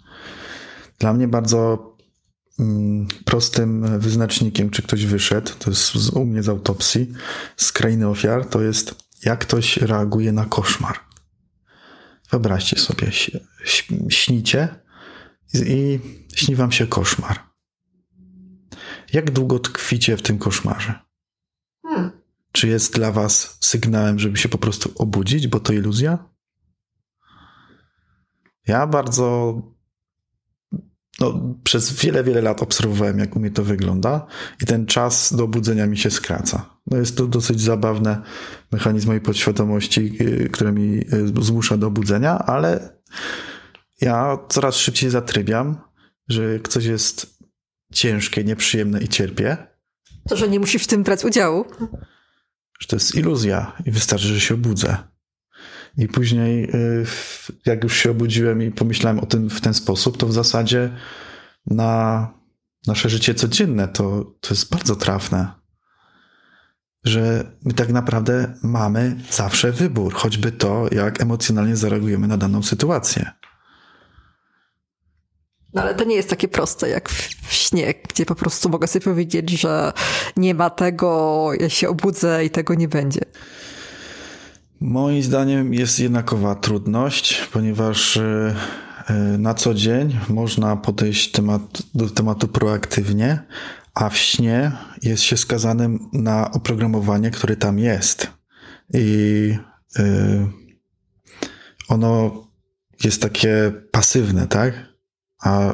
Dla 0.99 1.13
mnie 1.13 1.27
bardzo 1.27 1.88
prostym 3.25 3.99
wyznacznikiem, 3.99 4.69
czy 4.69 4.81
ktoś 4.81 5.05
wyszedł, 5.05 5.51
to 5.59 5.69
jest 5.69 5.95
u 6.13 6.25
mnie 6.25 6.43
z 6.43 6.49
autopsji, 6.49 7.13
z 7.57 7.71
krainy 7.71 8.07
ofiar, 8.07 8.45
to 8.45 8.61
jest 8.61 8.95
jak 9.25 9.39
ktoś 9.39 9.77
reaguje 9.77 10.31
na 10.31 10.45
koszmar. 10.45 10.99
Wyobraźcie 12.31 12.79
sobie, 12.79 13.11
śnicie 14.09 14.67
i 15.53 15.99
śni 16.35 16.55
wam 16.55 16.71
się 16.71 16.87
koszmar. 16.87 17.39
Jak 19.13 19.31
długo 19.31 19.59
tkwicie 19.59 20.17
w 20.17 20.21
tym 20.21 20.37
koszmarze? 20.37 20.99
Hmm. 21.87 22.11
Czy 22.51 22.67
jest 22.67 22.95
dla 22.95 23.11
was 23.11 23.57
sygnałem, 23.61 24.19
żeby 24.19 24.37
się 24.37 24.49
po 24.49 24.57
prostu 24.57 24.91
obudzić, 24.95 25.47
bo 25.47 25.59
to 25.59 25.73
iluzja? 25.73 26.29
Ja 28.67 28.87
bardzo 28.87 29.53
no, 31.19 31.55
przez 31.63 31.93
wiele, 31.93 32.23
wiele 32.23 32.41
lat 32.41 32.61
obserwowałem, 32.61 33.19
jak 33.19 33.35
u 33.35 33.39
mnie 33.39 33.51
to 33.51 33.63
wygląda, 33.63 34.25
i 34.63 34.65
ten 34.65 34.85
czas 34.85 35.33
do 35.33 35.43
obudzenia 35.43 35.87
mi 35.87 35.97
się 35.97 36.11
skraca. 36.11 36.69
No 36.87 36.97
jest 36.97 37.17
to 37.17 37.27
dosyć 37.27 37.61
zabawne 37.61 38.21
mechanizm 38.71 39.07
mojej 39.07 39.21
podświadomości, 39.21 40.17
y, 40.21 40.49
które 40.49 40.71
mi 40.71 40.99
y, 41.13 41.27
zmusza 41.41 41.77
do 41.77 41.87
obudzenia, 41.87 42.39
ale 42.39 42.99
ja 44.01 44.37
coraz 44.49 44.75
szybciej 44.75 45.09
zatrybiam, 45.09 45.77
że 46.27 46.53
jak 46.53 46.67
coś 46.67 46.85
jest 46.85 47.39
ciężkie, 47.93 48.43
nieprzyjemne 48.43 49.01
i 49.01 49.07
cierpię. 49.07 49.57
To, 50.29 50.35
że 50.35 50.49
nie 50.49 50.59
musisz 50.59 50.83
w 50.83 50.87
tym 50.87 51.03
brać 51.03 51.25
udziału. 51.25 51.65
Że 52.79 52.87
to 52.87 52.95
jest 52.95 53.15
iluzja 53.15 53.71
i 53.85 53.91
wystarczy, 53.91 54.27
że 54.27 54.39
się 54.39 54.53
obudzę. 54.53 54.97
I 55.99 56.07
później, 56.07 56.63
y, 56.63 57.05
jak 57.65 57.83
już 57.83 57.97
się 57.97 58.11
obudziłem 58.11 58.61
i 58.61 58.71
pomyślałem 58.71 59.19
o 59.19 59.25
tym 59.25 59.49
w 59.49 59.61
ten 59.61 59.73
sposób, 59.73 60.17
to 60.17 60.27
w 60.27 60.33
zasadzie 60.33 60.89
na 61.65 62.27
nasze 62.87 63.09
życie 63.09 63.33
codzienne 63.33 63.87
to, 63.87 64.33
to 64.39 64.53
jest 64.53 64.69
bardzo 64.71 64.95
trafne. 64.95 65.51
Że 67.03 67.51
my 67.65 67.73
tak 67.73 67.89
naprawdę 67.89 68.53
mamy 68.63 69.15
zawsze 69.31 69.71
wybór, 69.71 70.13
choćby 70.13 70.51
to, 70.51 70.87
jak 70.91 71.21
emocjonalnie 71.21 71.75
zareagujemy 71.75 72.27
na 72.27 72.37
daną 72.37 72.63
sytuację. 72.63 73.31
No 75.73 75.81
ale 75.81 75.95
to 75.95 76.03
nie 76.03 76.15
jest 76.15 76.29
takie 76.29 76.47
proste 76.47 76.89
jak 76.89 77.09
w 77.09 77.53
śnie, 77.53 77.93
gdzie 78.09 78.25
po 78.25 78.35
prostu 78.35 78.69
mogę 78.69 78.87
sobie 78.87 79.03
powiedzieć, 79.03 79.49
że 79.49 79.93
nie 80.37 80.55
ma 80.55 80.69
tego, 80.69 81.51
ja 81.59 81.69
się 81.69 81.89
obudzę 81.89 82.45
i 82.45 82.49
tego 82.49 82.73
nie 82.73 82.87
będzie. 82.87 83.21
Moim 84.81 85.23
zdaniem 85.23 85.73
jest 85.73 85.99
jednakowa 85.99 86.55
trudność, 86.55 87.47
ponieważ 87.53 88.17
e, 88.17 88.55
e, 89.07 89.13
na 89.37 89.53
co 89.53 89.73
dzień 89.73 90.19
można 90.29 90.75
podejść 90.77 91.31
temat, 91.31 91.81
do 91.95 92.09
tematu 92.09 92.47
proaktywnie, 92.47 93.39
a 93.93 94.09
w 94.09 94.17
śnie 94.17 94.71
jest 95.03 95.23
się 95.23 95.37
skazanym 95.37 96.09
na 96.13 96.51
oprogramowanie, 96.51 97.31
które 97.31 97.55
tam 97.55 97.79
jest. 97.79 98.27
I 98.93 99.55
e, 99.99 100.47
ono 101.87 102.43
jest 103.03 103.21
takie 103.21 103.71
pasywne, 103.91 104.47
tak? 104.47 104.73
A 105.43 105.73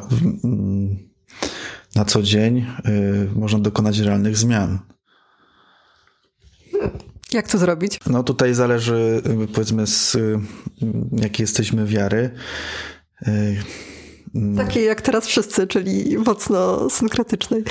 na 1.94 2.04
co 2.04 2.22
dzień 2.22 2.66
można 3.34 3.58
dokonać 3.58 3.98
realnych 3.98 4.36
zmian. 4.36 4.78
Jak 7.32 7.48
to 7.48 7.58
zrobić? 7.58 7.98
No 8.06 8.22
tutaj 8.22 8.54
zależy, 8.54 9.22
powiedzmy, 9.54 9.86
z 9.86 10.16
jakiej 11.12 11.44
jesteśmy 11.44 11.86
wiary. 11.86 12.30
Takiej 14.56 14.84
jak 14.84 15.02
teraz 15.02 15.26
wszyscy, 15.26 15.66
czyli 15.66 16.18
mocno 16.18 16.90
synkretycznej. 16.90 17.64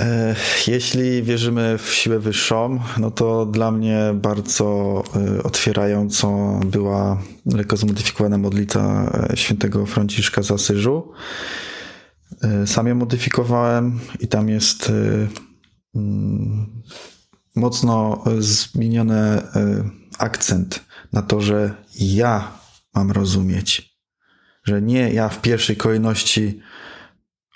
E, 0.00 0.34
jeśli 0.66 1.22
wierzymy 1.22 1.78
w 1.78 1.94
siłę 1.94 2.18
wyższą, 2.18 2.80
no 2.98 3.10
to 3.10 3.46
dla 3.46 3.70
mnie 3.70 3.98
bardzo 4.14 5.02
e, 5.16 5.42
otwierającą 5.42 6.60
była 6.60 7.22
lekko 7.46 7.76
zmodyfikowana 7.76 8.38
modlita 8.38 9.12
e, 9.30 9.36
świętego 9.36 9.86
Franciszka 9.86 10.42
z 10.42 10.50
Asyżu. 10.50 11.12
Sam 12.66 12.86
ją 12.86 12.94
modyfikowałem 12.94 14.00
i 14.20 14.28
tam 14.28 14.48
jest 14.48 14.92
mocno 17.56 18.24
e, 18.26 18.42
zmieniony 18.42 19.14
e, 19.14 19.42
akcent 20.18 20.84
na 21.12 21.22
to, 21.22 21.40
że 21.40 21.74
ja 22.00 22.58
mam 22.94 23.10
rozumieć. 23.10 23.96
Że 24.64 24.82
nie 24.82 25.12
ja 25.12 25.28
w 25.28 25.42
pierwszej 25.42 25.76
kolejności 25.76 26.60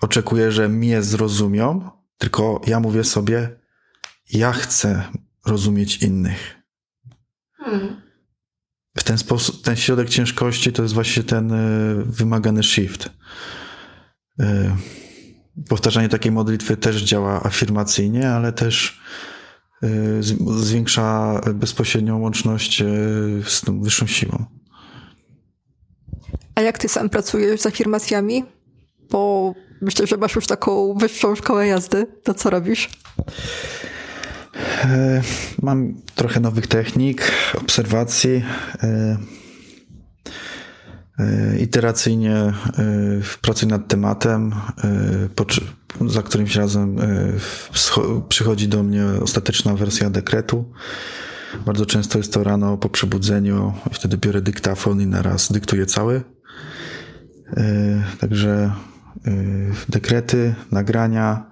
oczekuję, 0.02 0.52
że 0.52 0.68
mnie 0.68 1.02
zrozumią, 1.02 1.90
tylko 2.18 2.60
ja 2.66 2.80
mówię 2.80 3.04
sobie, 3.04 3.56
ja 4.32 4.52
chcę 4.52 5.04
rozumieć 5.46 5.96
innych. 5.96 6.56
Hmm. 7.56 8.02
W 8.96 9.04
ten 9.04 9.18
sposób, 9.18 9.62
ten 9.62 9.76
środek 9.76 10.08
ciężkości 10.08 10.72
to 10.72 10.82
jest 10.82 10.94
właśnie 10.94 11.22
ten 11.22 11.52
e, 11.52 11.56
wymagany 12.04 12.62
shift. 12.62 13.10
Powtarzanie 15.68 16.08
takiej 16.08 16.32
modlitwy 16.32 16.76
też 16.76 17.02
działa 17.02 17.42
afirmacyjnie, 17.42 18.30
ale 18.30 18.52
też 18.52 19.00
zwiększa 20.50 21.40
bezpośrednią 21.54 22.18
łączność 22.18 22.80
y, 22.82 22.84
z 23.46 23.60
tą 23.60 23.80
wyższą 23.80 24.06
siłą. 24.06 24.44
A 26.54 26.60
jak 26.60 26.78
ty 26.78 26.88
sam 26.88 27.08
pracujesz 27.08 27.60
z 27.60 27.66
afirmacjami? 27.66 28.44
Bo 29.10 29.54
myślę, 29.80 30.06
że 30.06 30.16
masz 30.16 30.34
już 30.34 30.46
taką 30.46 30.94
wyższą 30.94 31.34
szkołę 31.34 31.66
jazdy. 31.66 32.06
To 32.22 32.34
co 32.34 32.50
robisz? 32.50 32.88
E, 34.84 35.22
mam 35.62 35.94
trochę 36.14 36.40
nowych 36.40 36.66
technik, 36.66 37.32
obserwacji. 37.54 38.44
Iteracyjnie 41.60 42.52
pracuję 43.42 43.70
nad 43.70 43.88
tematem 43.88 44.54
za 46.06 46.22
którymś 46.22 46.56
razem 46.56 46.98
e, 47.00 47.32
przychodzi 48.28 48.68
do 48.68 48.82
mnie 48.82 49.04
ostateczna 49.22 49.74
wersja 49.74 50.10
dekretu. 50.10 50.64
Bardzo 51.66 51.86
często 51.86 52.18
jest 52.18 52.32
to 52.32 52.44
rano 52.44 52.76
po 52.76 52.88
przebudzeniu, 52.88 53.72
wtedy 53.92 54.18
biorę 54.18 54.40
dyktafon 54.40 55.00
i 55.00 55.06
naraz 55.06 55.52
dyktuję 55.52 55.86
cały. 55.86 56.22
E, 57.56 57.62
także 58.18 58.72
e, 59.26 59.32
dekrety, 59.88 60.54
nagrania, 60.72 61.50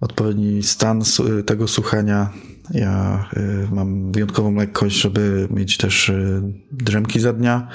odpowiedni 0.00 0.62
stan 0.62 1.02
tego 1.46 1.68
słuchania. 1.68 2.30
Ja 2.70 3.28
mam 3.72 4.12
wyjątkową 4.12 4.54
lekkość, 4.54 5.00
żeby 5.00 5.48
mieć 5.50 5.76
też 5.76 6.12
drzemki 6.72 7.20
za 7.20 7.32
dnia 7.32 7.68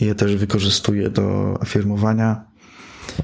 i 0.00 0.04
je 0.04 0.14
też 0.14 0.36
wykorzystuję 0.36 1.10
do 1.10 1.54
afirmowania. 1.60 2.49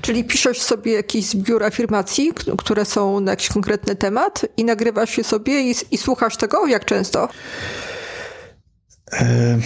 Czyli 0.00 0.24
piszesz 0.24 0.62
sobie 0.62 0.92
jakiś 0.92 1.26
zbiór 1.26 1.64
afirmacji, 1.64 2.32
które 2.58 2.84
są 2.84 3.20
na 3.20 3.32
jakiś 3.32 3.48
konkretny 3.48 3.96
temat 3.96 4.46
i 4.56 4.64
nagrywasz 4.64 5.18
je 5.18 5.24
sobie 5.24 5.70
i, 5.70 5.74
i 5.90 5.98
słuchasz 5.98 6.36
tego? 6.36 6.66
Jak 6.66 6.84
często? 6.84 7.28
E, 9.12 9.58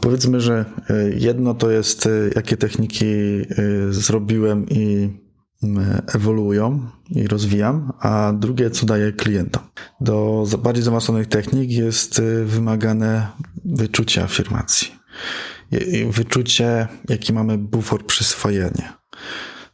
powiedzmy, 0.00 0.40
że 0.40 0.64
e, 0.90 1.10
jedno 1.10 1.54
to 1.54 1.70
jest, 1.70 2.06
e, 2.06 2.10
jakie 2.36 2.56
techniki 2.56 3.06
e, 3.06 3.44
zrobiłem 3.90 4.66
i 4.68 5.10
ewoluują 6.14 6.90
i 7.10 7.28
rozwijam, 7.28 7.92
a 8.00 8.32
drugie, 8.32 8.70
co 8.70 8.86
daję 8.86 9.12
klientom. 9.12 9.62
Do 10.00 10.46
bardziej 10.58 10.84
zaawansowanych 10.84 11.28
technik 11.28 11.70
jest 11.70 12.22
wymagane 12.44 13.26
wyczucie 13.64 14.22
afirmacji. 14.22 14.88
Wyczucie, 16.10 16.88
jaki 17.08 17.32
mamy 17.32 17.58
bufor 17.58 18.06
przyswojenia. 18.06 19.00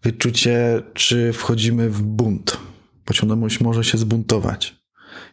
Wyczucie, 0.03 0.83
czy 0.95 1.33
wchodzimy 1.33 1.91
w 1.91 2.03
bunt. 2.03 2.59
Pociągność 3.05 3.61
może 3.61 3.85
się 3.85 3.99
zbuntować, 3.99 4.77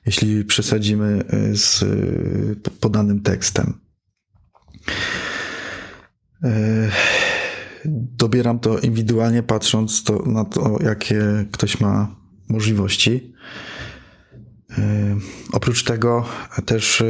jeśli 0.05 0.45
przesadzimy 0.45 1.23
y, 1.51 1.57
z 1.57 1.81
y, 1.81 2.55
podanym 2.79 3.21
tekstem. 3.21 3.73
Dobieram 8.17 8.59
to 8.59 8.79
indywidualnie, 8.79 9.43
patrząc 9.43 10.03
to, 10.03 10.23
na 10.25 10.45
to, 10.45 10.79
jakie 10.83 11.21
ktoś 11.51 11.79
ma 11.79 12.15
możliwości. 12.49 13.33
Oprócz 15.51 15.83
tego 15.83 16.25
też 16.65 17.03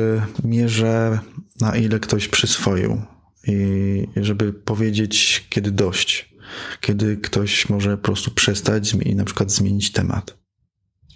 mierzę, 0.43 1.19
na 1.61 1.75
ile 1.75 1.99
ktoś 1.99 2.27
przyswoił 2.27 3.01
i 3.47 4.07
żeby 4.15 4.53
powiedzieć, 4.53 5.45
kiedy 5.49 5.71
dość, 5.71 6.35
kiedy 6.81 7.17
ktoś 7.17 7.69
może 7.69 7.97
po 7.97 8.03
prostu 8.03 8.31
przestać 8.31 8.93
i 8.93 9.15
na 9.15 9.25
przykład 9.25 9.51
zmienić 9.51 9.91
temat. 9.91 10.43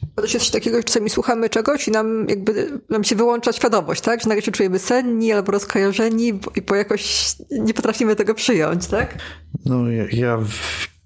Bo 0.01 0.21
to 0.21 0.27
jest 0.27 0.37
coś 0.37 0.49
takiego, 0.49 0.77
że 0.77 0.83
czasami 0.83 1.09
słuchamy 1.09 1.49
czegoś 1.49 1.87
i 1.87 1.91
nam 1.91 2.25
jakby 2.29 2.81
nam 2.89 3.03
się 3.03 3.15
wyłącza 3.15 3.53
świadomość, 3.53 4.01
tak? 4.01 4.21
Że 4.21 4.29
nagle 4.29 4.41
się 4.41 4.51
czujemy 4.51 4.79
senni 4.79 5.31
albo 5.31 5.51
rozkojarzeni 5.51 6.39
i 6.55 6.61
po 6.61 6.75
jakoś 6.75 7.35
nie 7.51 7.73
potrafimy 7.73 8.15
tego 8.15 8.35
przyjąć, 8.35 8.87
tak? 8.87 9.17
No 9.65 9.89
ja, 9.89 10.05
ja 10.11 10.39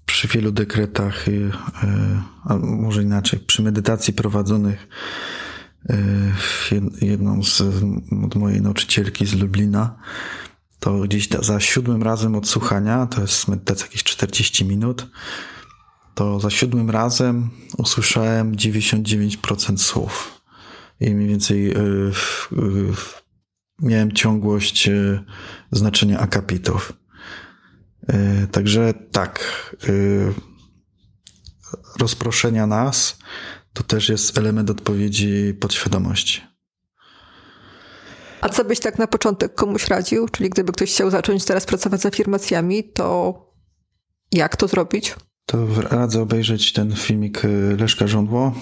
przy 0.06 0.28
wielu 0.28 0.52
dekretach, 0.52 1.28
y, 1.28 1.30
y, 1.30 1.50
a 2.44 2.56
może 2.56 3.02
inaczej, 3.02 3.38
przy 3.38 3.62
medytacji 3.62 4.14
prowadzonych 4.14 4.88
y, 5.90 7.06
jedną 7.06 7.42
z 7.42 7.60
od 8.24 8.34
mojej 8.34 8.62
nauczycielki 8.62 9.26
z 9.26 9.34
Lublina, 9.34 9.96
to 10.82 10.98
gdzieś 10.98 11.28
za 11.28 11.60
siódmym 11.60 12.02
razem 12.02 12.34
odsłuchania, 12.34 13.06
to 13.06 13.20
jest 13.20 13.48
medytacja 13.48 13.86
jakieś 13.86 14.04
40 14.04 14.64
minut, 14.64 15.06
to 16.14 16.40
za 16.40 16.50
siódmym 16.50 16.90
razem 16.90 17.50
usłyszałem 17.78 18.56
99% 18.56 19.78
słów. 19.78 20.42
I 21.00 21.14
mniej 21.14 21.28
więcej 21.28 21.74
miałem 23.82 24.12
ciągłość 24.12 24.90
znaczenia 25.72 26.18
akapitów. 26.18 26.92
Także 28.52 28.94
tak, 29.12 29.66
rozproszenia 32.00 32.66
nas 32.66 33.18
to 33.72 33.82
też 33.82 34.08
jest 34.08 34.38
element 34.38 34.70
odpowiedzi 34.70 35.54
podświadomości. 35.60 36.51
A 38.42 38.48
co 38.48 38.64
byś 38.64 38.80
tak 38.80 38.98
na 38.98 39.06
początek 39.06 39.54
komuś 39.54 39.88
radził? 39.88 40.28
Czyli 40.28 40.50
gdyby 40.50 40.72
ktoś 40.72 40.90
chciał 40.90 41.10
zacząć 41.10 41.44
teraz 41.44 41.66
pracować 41.66 42.00
z 42.00 42.06
afirmacjami, 42.06 42.84
to 42.84 43.34
jak 44.32 44.56
to 44.56 44.68
zrobić? 44.68 45.14
To 45.46 45.66
radzę 45.90 46.22
obejrzeć 46.22 46.72
ten 46.72 46.96
filmik 46.96 47.44
e, 47.44 47.48
Leszka 47.76 48.06
Żądło. 48.06 48.54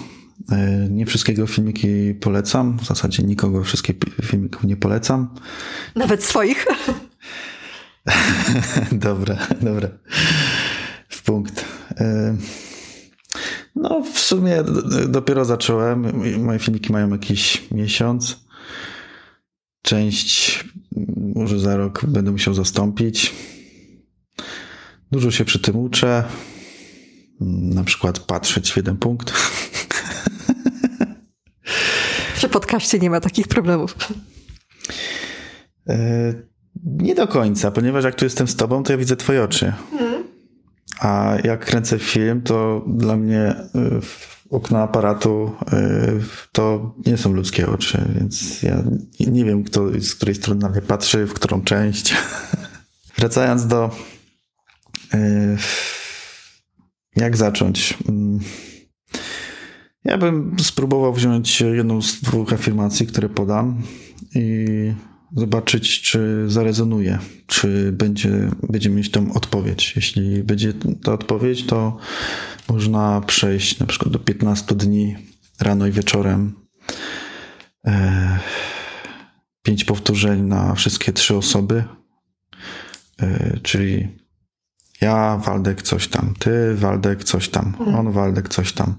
Nie 0.89 1.05
wszystkiego 1.05 1.47
filmiki 1.47 2.13
polecam. 2.13 2.79
W 2.79 2.85
zasadzie 2.85 3.23
nikogo 3.23 3.63
wszystkich 3.63 3.95
filmików 4.23 4.63
nie 4.63 4.77
polecam. 4.77 5.35
Nawet 5.95 6.23
swoich? 6.23 6.65
dobra, 8.91 9.37
dobra. 9.61 9.89
W 11.09 11.23
punkt. 11.23 11.65
E, 11.97 12.35
no, 13.75 14.03
w 14.13 14.19
sumie 14.19 14.63
dopiero 15.07 15.45
zacząłem. 15.45 16.11
Moje 16.43 16.59
filmiki 16.59 16.91
mają 16.91 17.09
jakiś 17.09 17.71
miesiąc. 17.71 18.50
Część 19.81 20.63
może 21.35 21.59
za 21.59 21.77
rok 21.77 22.05
będę 22.05 22.31
musiał 22.31 22.53
zastąpić. 22.53 23.33
Dużo 25.11 25.31
się 25.31 25.45
przy 25.45 25.59
tym 25.59 25.75
uczę. 25.75 26.23
Na 27.49 27.83
przykład 27.83 28.19
patrzeć 28.19 28.71
w 28.71 28.77
jeden 28.77 28.97
punkt. 28.97 29.33
Przy 32.35 32.49
podcaście 32.49 32.99
nie 32.99 33.09
ma 33.09 33.19
takich 33.19 33.47
problemów. 33.47 33.95
E, 35.89 36.33
nie 36.83 37.15
do 37.15 37.27
końca, 37.27 37.71
ponieważ 37.71 38.03
jak 38.03 38.15
tu 38.15 38.25
jestem 38.25 38.47
z 38.47 38.55
tobą, 38.55 38.83
to 38.83 38.91
ja 38.91 38.97
widzę 38.97 39.15
twoje 39.15 39.43
oczy. 39.43 39.73
A 40.99 41.37
jak 41.43 41.65
kręcę 41.65 41.99
film, 41.99 42.41
to 42.41 42.85
dla 42.87 43.17
mnie 43.17 43.55
y, 43.75 44.01
okna 44.51 44.83
aparatu 44.83 45.51
y, 45.73 46.23
to 46.51 46.95
nie 47.05 47.17
są 47.17 47.33
ludzkie 47.33 47.69
oczy, 47.69 48.13
więc 48.19 48.63
ja 48.63 48.83
nie 49.19 49.45
wiem, 49.45 49.63
kto 49.63 49.99
z 49.99 50.15
której 50.15 50.35
strony 50.35 50.61
na 50.61 50.69
mnie 50.69 50.81
patrzy, 50.81 51.27
w 51.27 51.33
którą 51.33 51.61
część. 51.61 52.13
Wracając 53.17 53.67
do 53.67 53.91
y, 55.13 55.57
jak 57.15 57.37
zacząć? 57.37 57.97
Mm, 58.09 58.39
ja 60.03 60.17
bym 60.17 60.55
spróbował 60.59 61.13
wziąć 61.13 61.61
jedną 61.61 62.01
z 62.01 62.21
dwóch 62.21 62.53
afirmacji, 62.53 63.07
które 63.07 63.29
podam 63.29 63.81
i 64.35 64.93
zobaczyć, 65.35 66.01
czy 66.01 66.45
zarezonuje, 66.47 67.19
czy 67.47 67.91
będzie, 67.91 68.51
będzie 68.69 68.89
mieć 68.89 69.11
tą 69.11 69.33
odpowiedź. 69.33 69.93
Jeśli 69.95 70.43
będzie 70.43 70.73
ta 71.03 71.13
odpowiedź, 71.13 71.65
to 71.65 71.97
można 72.69 73.21
przejść 73.21 73.79
na 73.79 73.85
przykład 73.85 74.13
do 74.13 74.19
15 74.19 74.75
dni 74.75 75.15
rano 75.59 75.87
i 75.87 75.91
wieczorem. 75.91 76.53
E, 77.87 78.39
pięć 79.61 79.85
powtórzeń 79.85 80.41
na 80.41 80.75
wszystkie 80.75 81.13
trzy 81.13 81.35
osoby, 81.35 81.83
e, 83.21 83.59
czyli 83.63 84.07
ja, 85.01 85.37
Waldek, 85.37 85.81
coś 85.81 86.07
tam, 86.07 86.33
ty, 86.39 86.75
Waldek, 86.75 87.23
coś 87.23 87.49
tam, 87.49 87.65
mhm. 87.79 87.95
on, 87.95 88.11
Waldek, 88.11 88.49
coś 88.49 88.73
tam. 88.73 88.95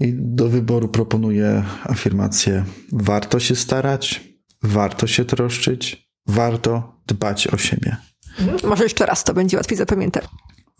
I 0.00 0.14
do 0.18 0.48
wyboru 0.48 0.88
proponuję 0.88 1.64
afirmację: 1.84 2.64
warto 2.92 3.40
się 3.40 3.56
starać, 3.56 4.31
warto 4.62 5.06
się 5.06 5.24
troszczyć, 5.24 6.10
warto 6.26 7.00
dbać 7.06 7.48
o 7.48 7.58
siebie. 7.58 7.96
Mhm. 8.40 8.58
Może 8.64 8.82
jeszcze 8.82 9.06
raz 9.06 9.24
to 9.24 9.34
będzie 9.34 9.56
łatwiej 9.56 9.78
zapamiętać. 9.78 10.24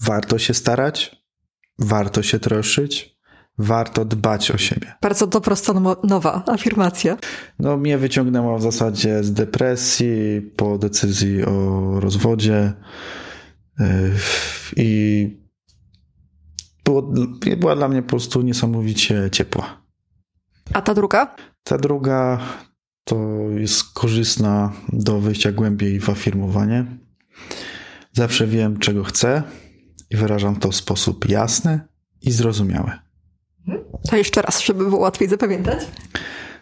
Warto 0.00 0.38
się 0.38 0.54
starać, 0.54 1.16
warto 1.78 2.22
się 2.22 2.38
troszczyć, 2.38 3.18
warto 3.58 4.04
dbać 4.04 4.50
o 4.50 4.58
siebie. 4.58 4.94
Bardzo 5.02 5.26
dobra 5.26 5.56
nowa 6.02 6.42
afirmacja. 6.46 7.16
No, 7.58 7.76
mnie 7.76 7.98
wyciągnęła 7.98 8.58
w 8.58 8.62
zasadzie 8.62 9.24
z 9.24 9.32
depresji 9.32 10.40
po 10.56 10.78
decyzji 10.78 11.44
o 11.44 12.00
rozwodzie 12.00 12.72
yy, 13.78 13.86
i 14.76 15.42
było, 16.84 17.12
była 17.56 17.76
dla 17.76 17.88
mnie 17.88 18.02
po 18.02 18.08
prostu 18.08 18.42
niesamowicie 18.42 19.28
ciepła. 19.32 19.82
A 20.72 20.82
ta 20.82 20.94
druga? 20.94 21.36
Ta 21.64 21.78
druga 21.78 22.40
to 23.04 23.16
jest 23.58 23.92
korzystna 23.94 24.72
do 24.92 25.20
wejścia 25.20 25.52
głębiej 25.52 26.00
w 26.00 26.10
afirmowanie. 26.10 26.84
Zawsze 28.12 28.46
wiem, 28.46 28.78
czego 28.78 29.04
chcę 29.04 29.42
i 30.10 30.16
wyrażam 30.16 30.56
to 30.56 30.70
w 30.70 30.76
sposób 30.76 31.28
jasny 31.28 31.80
i 32.22 32.30
zrozumiały. 32.30 32.90
To 34.10 34.16
jeszcze 34.16 34.42
raz, 34.42 34.62
żeby 34.62 34.84
było 34.84 35.00
łatwiej 35.00 35.28
zapamiętać. 35.28 35.86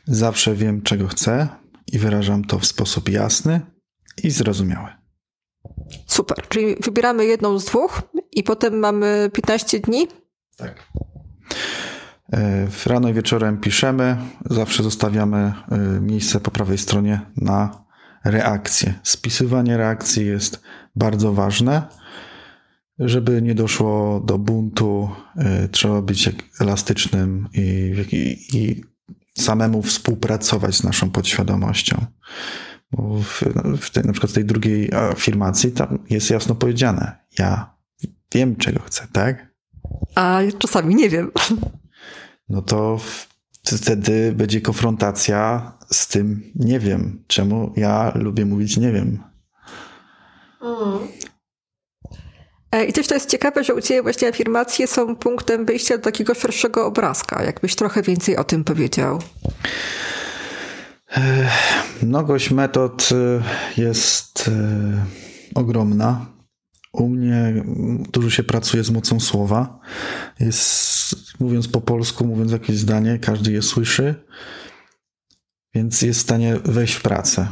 Zawsze 0.05 0.55
wiem, 0.55 0.83
czego 0.83 1.09
chcę 1.09 1.49
i 1.93 1.99
wyrażam 1.99 2.45
to 2.45 2.59
w 2.59 2.67
sposób 2.67 3.09
jasny 3.09 3.61
i 4.23 4.31
zrozumiały. 4.31 4.89
Super. 6.07 6.49
Czyli 6.49 6.77
wybieramy 6.85 7.27
jedną 7.27 7.59
z 7.59 7.65
dwóch 7.65 8.03
i 8.33 8.43
potem 8.43 8.79
mamy 8.79 9.31
15 9.33 9.81
dni? 9.81 10.09
Tak. 10.57 10.89
E, 12.33 12.67
rano 12.87 13.09
i 13.09 13.15
wieczorem 13.15 13.59
piszemy, 13.59 14.17
zawsze 14.51 14.83
zostawiamy 14.83 15.37
e, 15.39 15.79
miejsce 16.01 16.41
po 16.41 16.51
prawej 16.51 16.79
stronie 16.79 17.21
na 17.37 17.85
reakcję. 18.25 18.95
Spisywanie 19.03 19.77
reakcji 19.77 20.27
jest 20.27 20.61
bardzo 20.97 21.33
ważne. 21.33 21.83
Żeby 22.99 23.43
nie 23.43 23.55
doszło 23.55 24.21
do 24.21 24.39
buntu, 24.39 25.11
e, 25.37 25.69
trzeba 25.69 26.03
być 26.03 26.31
elastycznym 26.61 27.49
i, 27.55 27.95
i, 28.13 28.57
i 28.59 28.85
samemu 29.39 29.83
współpracować 29.83 30.77
z 30.77 30.85
naszą 30.85 31.11
podświadomością. 31.11 32.05
Bo 32.93 33.19
w, 33.19 33.43
w 33.81 33.91
tej, 33.91 34.05
na 34.05 34.13
przykład 34.13 34.31
w 34.31 34.35
tej 34.35 34.45
drugiej 34.45 34.95
afirmacji 34.95 35.73
tam 35.73 35.99
jest 36.11 36.31
jasno 36.31 36.55
powiedziane: 36.55 37.17
Ja 37.39 37.75
wiem, 38.35 38.57
czego 38.57 38.81
chcę, 38.81 39.07
tak? 39.13 39.51
A 40.15 40.41
czasami 40.59 40.95
nie 40.95 41.09
wiem 41.09 41.31
no 42.51 42.63
to 42.63 43.01
wtedy 43.65 44.33
będzie 44.33 44.61
konfrontacja 44.61 45.73
z 45.93 46.09
tym 46.09 46.53
nie 46.55 46.81
wiem. 46.81 47.25
Czemu 47.27 47.73
ja 47.77 48.13
lubię 48.15 48.47
mówić 48.47 48.77
nie 48.77 48.93
wiem. 48.93 49.23
Mm. 50.63 50.99
E, 52.73 52.85
I 52.85 52.93
też 52.93 53.07
to 53.07 53.15
jest 53.15 53.31
ciekawe, 53.31 53.65
że 53.65 53.75
u 53.75 53.81
Ciebie 53.81 54.03
właśnie 54.03 54.29
afirmacje 54.29 54.87
są 54.87 55.17
punktem 55.17 55.67
wyjścia 55.67 55.97
do 55.97 56.03
takiego 56.03 56.35
szerszego 56.35 56.87
obrazka. 56.87 57.43
Jakbyś 57.43 57.75
trochę 57.75 58.03
więcej 58.03 58.37
o 58.37 58.45
tym 58.45 58.65
powiedział. 58.65 59.19
Mnogość 62.03 62.51
metod 62.51 63.09
jest 63.77 64.51
ogromna. 65.55 66.27
U 66.93 67.09
mnie 67.09 67.65
dużo 68.13 68.31
się 68.31 68.43
pracuje 68.43 68.85
z 68.85 68.91
mocą 68.91 69.21
słowa. 69.21 69.79
Jest, 70.41 71.15
mówiąc 71.41 71.69
po 71.69 71.81
polsku, 71.81 72.27
mówiąc 72.27 72.53
jakieś 72.53 72.77
zdanie, 72.77 73.19
każdy 73.19 73.53
je 73.53 73.63
słyszy, 73.63 74.15
więc 75.75 76.03
jest 76.03 76.21
w 76.21 76.23
stanie 76.23 76.57
wejść 76.65 76.95
w 76.95 77.03
pracę. 77.03 77.49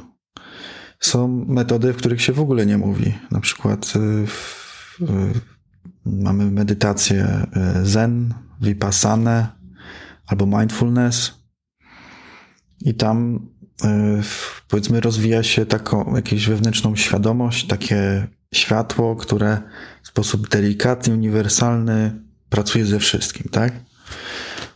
Są 1.00 1.44
metody, 1.48 1.92
w 1.92 1.96
których 1.96 2.22
się 2.22 2.32
w 2.32 2.40
ogóle 2.40 2.66
nie 2.66 2.78
mówi. 2.78 3.14
Na 3.30 3.40
przykład 3.40 3.92
y, 3.96 4.26
w, 4.26 5.00
y, 5.00 5.06
mamy 6.04 6.50
medytację 6.50 7.46
y, 7.80 7.86
zen, 7.86 8.34
vipassane 8.60 9.46
albo 10.26 10.46
mindfulness 10.46 11.34
i 12.80 12.94
tam 12.94 13.46
powiedzmy 14.68 15.00
rozwija 15.00 15.42
się 15.42 15.66
taką 15.66 16.16
jakąś 16.16 16.46
wewnętrzną 16.46 16.96
świadomość, 16.96 17.66
takie 17.66 18.26
światło, 18.54 19.16
które 19.16 19.62
w 20.02 20.08
sposób 20.08 20.48
delikatny, 20.48 21.14
uniwersalny 21.14 22.27
pracuje 22.48 22.84
ze 22.84 22.98
wszystkim, 22.98 23.50
tak? 23.50 23.72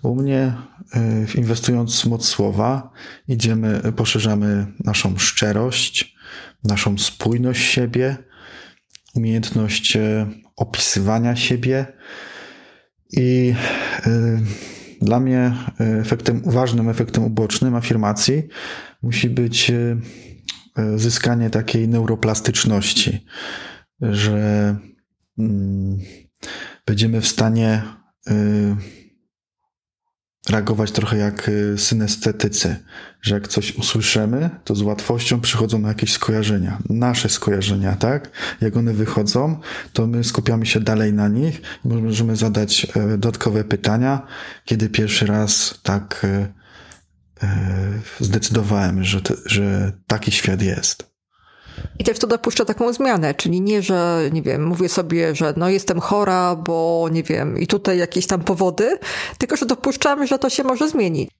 U 0.03 0.14
mnie, 0.14 0.53
y, 0.97 1.39
inwestując 1.39 2.01
w 2.01 2.07
moc 2.07 2.29
słowa, 2.29 2.91
idziemy, 3.29 3.93
poszerzamy 3.97 4.66
naszą 4.85 5.18
szczerość, 5.18 6.16
naszą 6.64 6.99
spójność 6.99 7.70
siebie, 7.70 8.16
umiejętność 9.14 9.97
y, 9.97 10.27
opisywania 10.57 11.37
siebie 11.37 11.87
i 13.12 13.55
y, 14.07 14.41
dla 15.03 15.20
mnie 15.20 15.53
efektem, 15.79 16.43
ważnym 16.47 16.89
efektem 16.89 17.25
ubocznym 17.25 17.75
afirmacji 17.75 18.43
musi 19.03 19.31
być 19.31 19.73
zyskanie 20.97 21.51
takiej 21.51 21.89
neuroplastyczności, 21.89 23.27
że 24.01 24.77
mm, 25.39 25.99
będziemy 26.87 27.20
w 27.20 27.28
stanie 27.28 27.83
reagować 30.49 30.93
trochę 30.93 31.16
jak 31.16 31.49
y, 31.49 31.78
synestetycy, 31.78 32.76
że 33.22 33.35
jak 33.35 33.49
coś 33.49 33.76
usłyszymy, 33.76 34.51
to 34.64 34.74
z 34.74 34.83
łatwością 34.83 35.41
przychodzą 35.41 35.80
jakieś 35.80 36.12
skojarzenia, 36.12 36.78
nasze 36.91 37.28
skojarzenia, 37.28 37.97
tak? 37.97 38.30
Jak 38.61 38.76
one 38.76 38.93
wychodzą, 38.93 39.61
to 39.93 40.07
my 40.07 40.24
skupiamy 40.24 40.66
się 40.66 40.80
dalej 40.80 41.12
na 41.12 41.28
nich 41.28 41.62
i 41.85 41.89
możemy 41.89 42.37
zadać 42.37 42.87
e, 42.97 43.09
dodatkowe 43.09 43.64
pytania, 43.64 44.26
kiedy 44.64 44.89
pierwszy 44.89 45.26
raz 45.26 45.80
tak 45.83 46.24
e, 46.24 46.53
e, 47.43 48.01
zdecydowałem, 48.20 49.05
że, 49.05 49.20
że 49.47 49.93
taki 50.07 50.33
świat 50.33 50.62
jest. 50.62 51.12
I 51.99 52.05
też 52.05 52.18
to 52.18 52.26
dopuszcza 52.26 52.64
taką 52.64 52.93
zmianę, 52.93 53.35
czyli 53.35 53.61
nie, 53.61 53.83
że 53.83 54.30
nie 54.33 54.43
wiem, 54.43 54.66
mówię 54.66 54.89
sobie, 54.89 55.35
że 55.35 55.55
no 55.57 55.68
jestem 55.68 56.01
chora, 56.01 56.57
bo 56.57 57.09
nie 57.12 57.22
wiem, 57.22 57.59
i 57.59 57.66
tutaj 57.66 57.99
jakieś 57.99 58.26
tam 58.26 58.41
powody, 58.41 58.99
tylko 59.39 59.57
że 59.57 59.66
dopuszczam, 59.66 60.26
że 60.26 60.39
to 60.39 60.51
się 60.51 60.64
może 60.64 60.89
zmienić. 60.89 61.30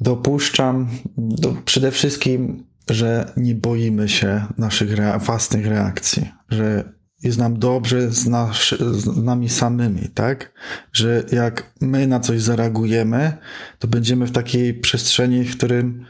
Dopuszczam 0.00 0.88
do, 1.16 1.56
przede 1.64 1.90
wszystkim, 1.90 2.66
że 2.90 3.32
nie 3.36 3.54
boimy 3.54 4.08
się 4.08 4.44
naszych 4.58 4.94
rea 4.94 5.18
własnych 5.18 5.66
reakcji, 5.66 6.32
że 6.48 6.94
jest 7.24 7.38
nam 7.38 7.58
dobrze 7.58 8.10
z, 8.10 8.26
nasz, 8.26 8.74
z 8.92 9.16
nami 9.16 9.48
samymi, 9.48 10.08
tak? 10.14 10.52
Że 10.92 11.24
jak 11.32 11.72
my 11.80 12.06
na 12.06 12.20
coś 12.20 12.42
zareagujemy, 12.42 13.32
to 13.78 13.88
będziemy 13.88 14.26
w 14.26 14.32
takiej 14.32 14.74
przestrzeni, 14.74 15.44
w 15.44 15.56
którym 15.56 16.06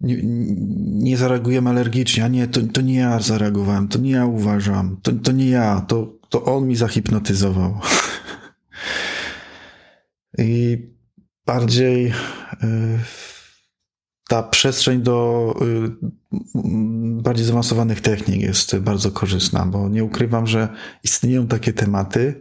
nie, 0.00 0.16
nie 0.82 1.16
zareagujemy 1.16 1.70
alergicznie, 1.70 2.24
a 2.24 2.28
nie, 2.28 2.48
to, 2.48 2.60
to 2.62 2.80
nie 2.80 2.94
ja 2.94 3.20
zareagowałem, 3.20 3.88
to 3.88 3.98
nie 3.98 4.10
ja 4.10 4.26
uważam, 4.26 4.96
to, 5.02 5.12
to 5.12 5.32
nie 5.32 5.48
ja, 5.48 5.80
to, 5.80 6.12
to 6.28 6.44
on 6.44 6.68
mi 6.68 6.76
zahipnotyzował. 6.76 7.80
I 10.38 10.78
bardziej 11.46 12.06
y, 12.06 12.12
ta 14.30 14.42
przestrzeń 14.42 15.02
do 15.02 15.54
y, 15.62 15.90
bardziej 17.22 17.46
zaawansowanych 17.46 18.00
technik 18.00 18.40
jest 18.40 18.78
bardzo 18.78 19.10
korzystna, 19.10 19.66
bo 19.66 19.88
nie 19.88 20.04
ukrywam, 20.04 20.46
że 20.46 20.68
istnieją 21.04 21.46
takie 21.46 21.72
tematy, 21.72 22.40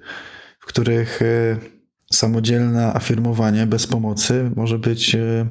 w 0.60 0.66
których 0.66 1.22
y, 1.22 1.58
samodzielne 2.14 2.94
afirmowanie 2.94 3.66
bez 3.68 3.88
pomocy 3.88 4.52
może 4.56 4.80
być 4.80 5.16
y, 5.16 5.48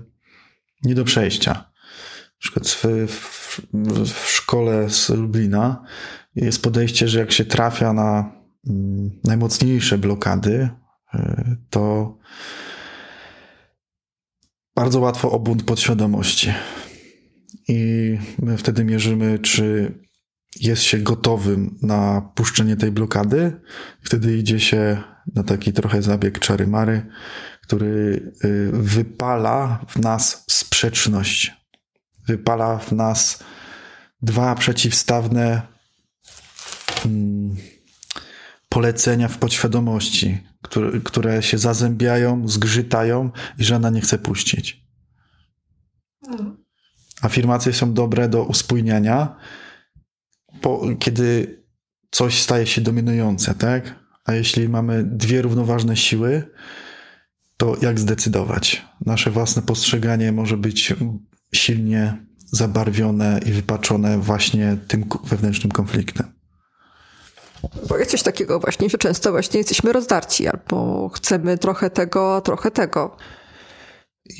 nie 0.82 0.94
do 0.94 1.04
przejścia. 1.04 1.52
Na 1.52 2.38
przykład 2.38 2.68
w, 2.68 2.84
w, 3.08 3.60
w 4.12 4.30
szkole 4.30 4.90
z 4.90 5.08
Lublina 5.08 5.84
jest 6.34 6.62
podejście, 6.62 7.08
że 7.08 7.18
jak 7.18 7.32
się 7.32 7.44
trafia 7.44 7.92
na 7.92 8.32
mm, 8.68 9.10
najmocniejsze 9.24 9.98
blokady, 9.98 10.68
to 11.70 12.14
bardzo 14.78 15.00
łatwo 15.00 15.30
o 15.30 15.38
bunt 15.38 15.62
podświadomości. 15.62 16.52
I 17.68 18.18
my 18.38 18.56
wtedy 18.56 18.84
mierzymy, 18.84 19.38
czy 19.38 19.94
jest 20.60 20.82
się 20.82 20.98
gotowym 20.98 21.78
na 21.82 22.32
puszczenie 22.34 22.76
tej 22.76 22.92
blokady. 22.92 23.60
Wtedy 24.02 24.38
idzie 24.38 24.60
się 24.60 25.02
na 25.34 25.42
taki 25.42 25.72
trochę 25.72 26.02
zabieg 26.02 26.38
czary-mary, 26.38 27.06
który 27.62 27.86
y, 28.44 28.70
wypala 28.72 29.84
w 29.88 29.98
nas 29.98 30.44
sprzeczność. 30.50 31.52
Wypala 32.26 32.78
w 32.78 32.92
nas 32.92 33.44
dwa 34.22 34.54
przeciwstawne 34.54 35.62
mm, 37.04 37.56
polecenia 38.68 39.28
w 39.28 39.38
podświadomości, 39.38 40.38
które, 40.68 41.00
które 41.00 41.42
się 41.42 41.58
zazębiają, 41.58 42.48
zgrzytają 42.48 43.30
i 43.58 43.64
żadna 43.64 43.90
nie 43.90 44.00
chce 44.00 44.18
puścić. 44.18 44.84
Mhm. 46.28 46.56
Afirmacje 47.22 47.72
są 47.72 47.94
dobre 47.94 48.28
do 48.28 48.44
uspójniania, 48.44 49.36
po, 50.60 50.82
kiedy 50.98 51.58
coś 52.10 52.42
staje 52.42 52.66
się 52.66 52.80
dominujące, 52.80 53.54
tak? 53.54 53.94
A 54.24 54.34
jeśli 54.34 54.68
mamy 54.68 55.04
dwie 55.04 55.42
równoważne 55.42 55.96
siły, 55.96 56.50
to 57.56 57.76
jak 57.82 58.00
zdecydować? 58.00 58.86
Nasze 59.06 59.30
własne 59.30 59.62
postrzeganie 59.62 60.32
może 60.32 60.56
być 60.56 60.94
silnie 61.54 62.26
zabarwione 62.46 63.40
i 63.46 63.52
wypaczone 63.52 64.18
właśnie 64.18 64.76
tym 64.88 65.04
wewnętrznym 65.24 65.72
konfliktem. 65.72 66.37
Bo 67.88 67.98
jest 67.98 68.10
coś 68.10 68.22
takiego 68.22 68.60
właśnie, 68.60 68.90
że 68.90 68.98
często 68.98 69.30
właśnie 69.30 69.58
jesteśmy 69.58 69.92
rozdarci, 69.92 70.48
albo 70.48 71.08
chcemy 71.08 71.58
trochę 71.58 71.90
tego, 71.90 72.40
trochę 72.40 72.70
tego. 72.70 73.16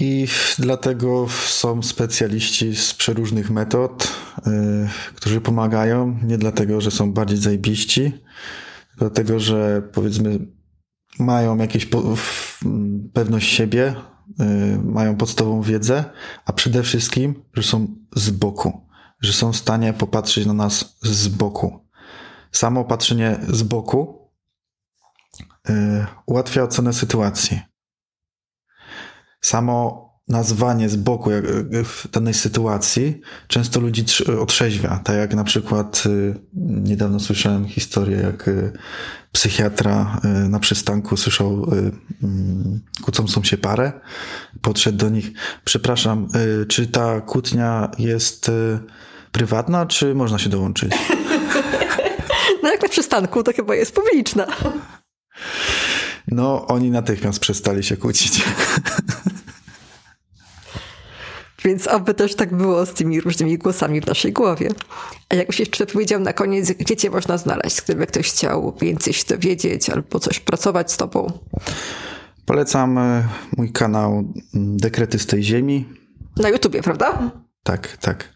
I 0.01 0.27
dlatego 0.59 1.27
są 1.47 1.83
specjaliści 1.83 2.77
z 2.77 2.95
przeróżnych 2.95 3.51
metod, 3.51 4.13
yy, 4.47 4.53
którzy 5.15 5.41
pomagają. 5.41 6.19
Nie 6.23 6.39
dlatego, 6.39 6.81
że 6.81 6.91
są 6.91 7.13
bardziej 7.13 7.39
zajebiści, 7.39 8.13
dlatego, 8.99 9.41
że 9.41 9.83
powiedzmy 9.93 10.39
mają 11.19 11.57
jakieś 11.57 11.87
po, 11.87 12.03
pewność 13.13 13.53
siebie, 13.53 13.95
yy, 14.39 14.47
mają 14.85 15.17
podstawową 15.17 15.63
wiedzę, 15.63 16.05
a 16.45 16.53
przede 16.53 16.83
wszystkim, 16.83 17.43
że 17.55 17.63
są 17.63 17.87
z 18.17 18.31
boku, 18.31 18.81
że 19.21 19.33
są 19.33 19.53
w 19.53 19.57
stanie 19.57 19.93
popatrzeć 19.93 20.47
na 20.47 20.53
nas 20.53 20.97
z 21.03 21.29
boku 21.29 21.88
samo 22.53 22.85
patrzenie 22.85 23.39
z 23.49 23.63
boku 23.63 24.31
yy, 25.69 26.07
ułatwia 26.27 26.63
ocenę 26.63 26.93
sytuacji. 26.93 27.61
Samo 29.41 30.09
nazwanie 30.29 30.89
z 30.89 30.97
boku 30.97 31.31
jak, 31.31 31.45
w 31.85 32.09
danej 32.11 32.35
sytuacji 32.35 33.21
często 33.47 33.81
ludzi 33.81 34.05
otrzeźwia. 34.41 35.01
Tak 35.05 35.17
jak 35.17 35.35
na 35.35 35.45
przykład 35.45 36.05
niedawno 36.55 37.21
słyszałem 37.21 37.69
historię, 37.69 38.17
jak 38.17 38.51
psychiatra 39.33 40.21
y, 40.25 40.49
na 40.49 40.59
przystanku 40.59 41.17
słyszał 41.17 41.65
y, 41.65 41.93
mm, 42.23 42.81
kłócącą 43.03 43.45
się 43.45 43.57
parę. 43.57 43.93
Podszedł 44.63 44.99
do 44.99 45.09
nich. 45.09 45.33
Przepraszam, 45.65 46.29
y, 46.63 46.67
czy 46.67 46.87
ta 46.87 47.21
kłótnia 47.21 47.91
jest 47.99 48.51
prywatna, 49.33 49.87
czy 49.87 50.15
można 50.15 50.39
się 50.39 50.51
dołączyć? 50.51 50.93
Jak 52.79 52.83
na 52.83 52.89
przystanku, 52.89 53.43
to 53.43 53.53
chyba 53.53 53.75
jest 53.75 53.95
publiczna. 53.95 54.47
No, 56.29 56.67
oni 56.67 56.91
natychmiast 56.91 57.41
przestali 57.41 57.85
się 57.85 57.97
kłócić. 57.97 58.45
Więc 61.65 61.87
oby 61.87 62.15
też 62.15 62.35
tak 62.35 62.57
było 62.57 62.87
z 62.87 62.95
tymi 62.95 63.21
różnymi 63.21 63.59
głosami 63.59 64.01
w 64.01 64.07
naszej 64.07 64.33
głowie. 64.33 64.71
A 65.29 65.35
jakbyś 65.35 65.61
jeszcze 65.61 65.87
powiedział 65.87 66.21
na 66.21 66.33
koniec, 66.33 66.73
gdzie 66.73 66.97
cię 66.97 67.11
można 67.11 67.39
znaleźć, 67.39 67.83
gdyby 67.83 68.07
ktoś 68.07 68.31
chciał 68.31 68.77
więcej 68.81 69.13
się 69.13 69.25
dowiedzieć 69.29 69.91
albo 69.91 70.21
coś 70.21 70.41
pracować 70.41 70.93
z 70.93 70.97
tobą? 70.97 71.33
Polecam 72.47 72.99
e, 72.99 73.29
mój 73.57 73.73
kanał 73.73 74.33
Dekrety 74.55 75.19
z 75.19 75.27
tej 75.27 75.43
Ziemi. 75.43 75.89
Na 76.37 76.49
YouTubie, 76.49 76.83
prawda? 76.83 77.31
Tak, 77.63 77.97
tak. 77.97 78.35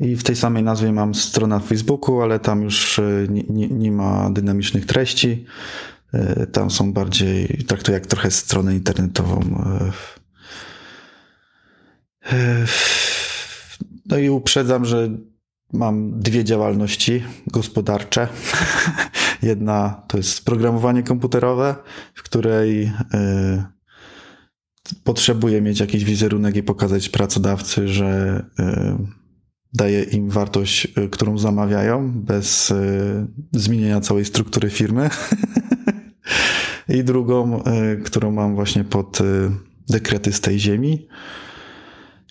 I 0.00 0.16
w 0.16 0.22
tej 0.22 0.36
samej 0.36 0.62
nazwie 0.62 0.92
mam 0.92 1.14
stronę 1.14 1.56
na 1.56 1.60
Facebooku, 1.60 2.20
ale 2.20 2.38
tam 2.38 2.62
już 2.62 2.98
e, 2.98 3.26
nie, 3.28 3.68
nie, 3.68 3.92
ma 3.92 4.30
dynamicznych 4.30 4.86
treści. 4.86 5.46
E, 6.12 6.46
tam 6.46 6.70
są 6.70 6.92
bardziej, 6.92 7.64
traktuję 7.66 7.94
jak 7.94 8.06
trochę 8.06 8.30
stronę 8.30 8.74
internetową. 8.74 9.40
No 14.06 14.18
i 14.18 14.28
uprzedzam, 14.28 14.84
że 14.84 15.08
mam 15.72 16.20
dwie 16.20 16.44
działalności 16.44 17.24
gospodarcze. 17.46 18.28
Jedna 19.42 20.02
to 20.08 20.16
jest 20.16 20.44
programowanie 20.44 21.02
komputerowe, 21.02 21.74
w 22.14 22.22
której 22.22 22.92
y, 24.92 24.94
potrzebuję 25.04 25.62
mieć 25.62 25.80
jakiś 25.80 26.04
wizerunek 26.04 26.56
i 26.56 26.62
pokazać 26.62 27.08
pracodawcy, 27.08 27.88
że 27.88 28.44
y, 28.60 28.64
daję 29.72 30.02
im 30.02 30.30
wartość, 30.30 30.88
y, 30.98 31.08
którą 31.08 31.38
zamawiają, 31.38 32.12
bez 32.12 32.72
zmienienia 33.52 34.00
całej 34.00 34.24
struktury 34.24 34.70
firmy. 34.70 35.10
I 36.88 37.04
drugą, 37.04 37.62
którą 38.04 38.30
mam 38.30 38.54
właśnie 38.54 38.84
pod 38.84 39.18
dekrety 39.88 40.32
z 40.32 40.40
tej 40.40 40.60
ziemi, 40.60 41.08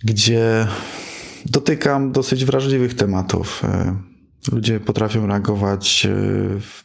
gdzie 0.04 0.68
dotykam 1.46 2.12
dosyć 2.12 2.46
wrażliwych 2.46 2.94
tematów. 2.94 3.62
Ludzie 4.52 4.80
potrafią 4.80 5.28
reagować 5.28 6.08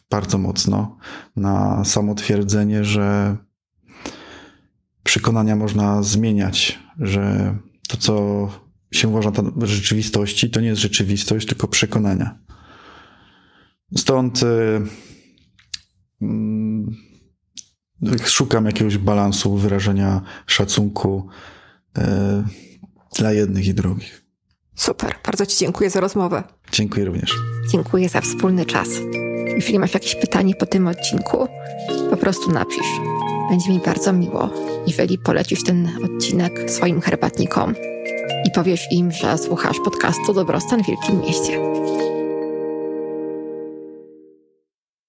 bardzo 0.09 0.37
mocno 0.37 0.97
na 1.35 1.85
samotwierdzenie, 1.85 2.83
że 2.83 3.37
przekonania 5.09 5.55
można 5.55 6.03
zmieniać, 6.03 6.79
że 6.99 7.55
to, 7.87 7.97
co 7.97 8.13
się 8.91 9.07
uważa 9.07 9.31
za 9.57 9.65
rzeczywistości, 9.65 10.49
to 10.49 10.61
nie 10.61 10.67
jest 10.67 10.81
rzeczywistość, 10.81 11.47
tylko 11.47 11.67
przekonania. 11.67 12.39
Stąd 13.97 14.43
e, 14.43 14.81
mm, 16.21 16.95
szukam 18.25 18.65
jakiegoś 18.65 18.97
balansu, 18.97 19.57
wyrażenia 19.57 20.21
szacunku 20.45 21.29
dla 23.17 23.31
jednych 23.31 23.67
i 23.67 23.73
drugich. 23.73 24.25
Super, 24.75 25.15
bardzo 25.25 25.45
Ci 25.45 25.57
dziękuję 25.57 25.89
za 25.89 25.99
rozmowę. 25.99 26.43
Dziękuję 26.71 27.05
również. 27.05 27.35
Dziękuję 27.71 28.09
za 28.09 28.21
wspólny 28.21 28.65
czas. 28.65 28.89
Jeśli 29.55 29.79
masz 29.79 29.93
jakieś 29.93 30.15
pytanie 30.15 30.55
po 30.55 30.65
tym 30.65 30.87
odcinku, 30.87 31.47
po 32.09 32.17
prostu 32.17 32.51
napisz. 32.51 33.38
Będzie 33.49 33.69
mi 33.69 33.79
bardzo 33.79 34.13
miło, 34.13 34.49
jeżeli 34.87 35.17
polecisz 35.17 35.63
ten 35.63 35.89
odcinek 36.03 36.71
swoim 36.71 37.01
herbatnikom 37.01 37.75
i 38.45 38.51
powiesz 38.51 38.87
im, 38.91 39.11
że 39.11 39.37
słuchasz 39.37 39.77
podcastu 39.85 40.33
Dobrostan 40.33 40.83
w 40.83 40.87
Wielkim 40.87 41.19
Mieście. 41.19 41.59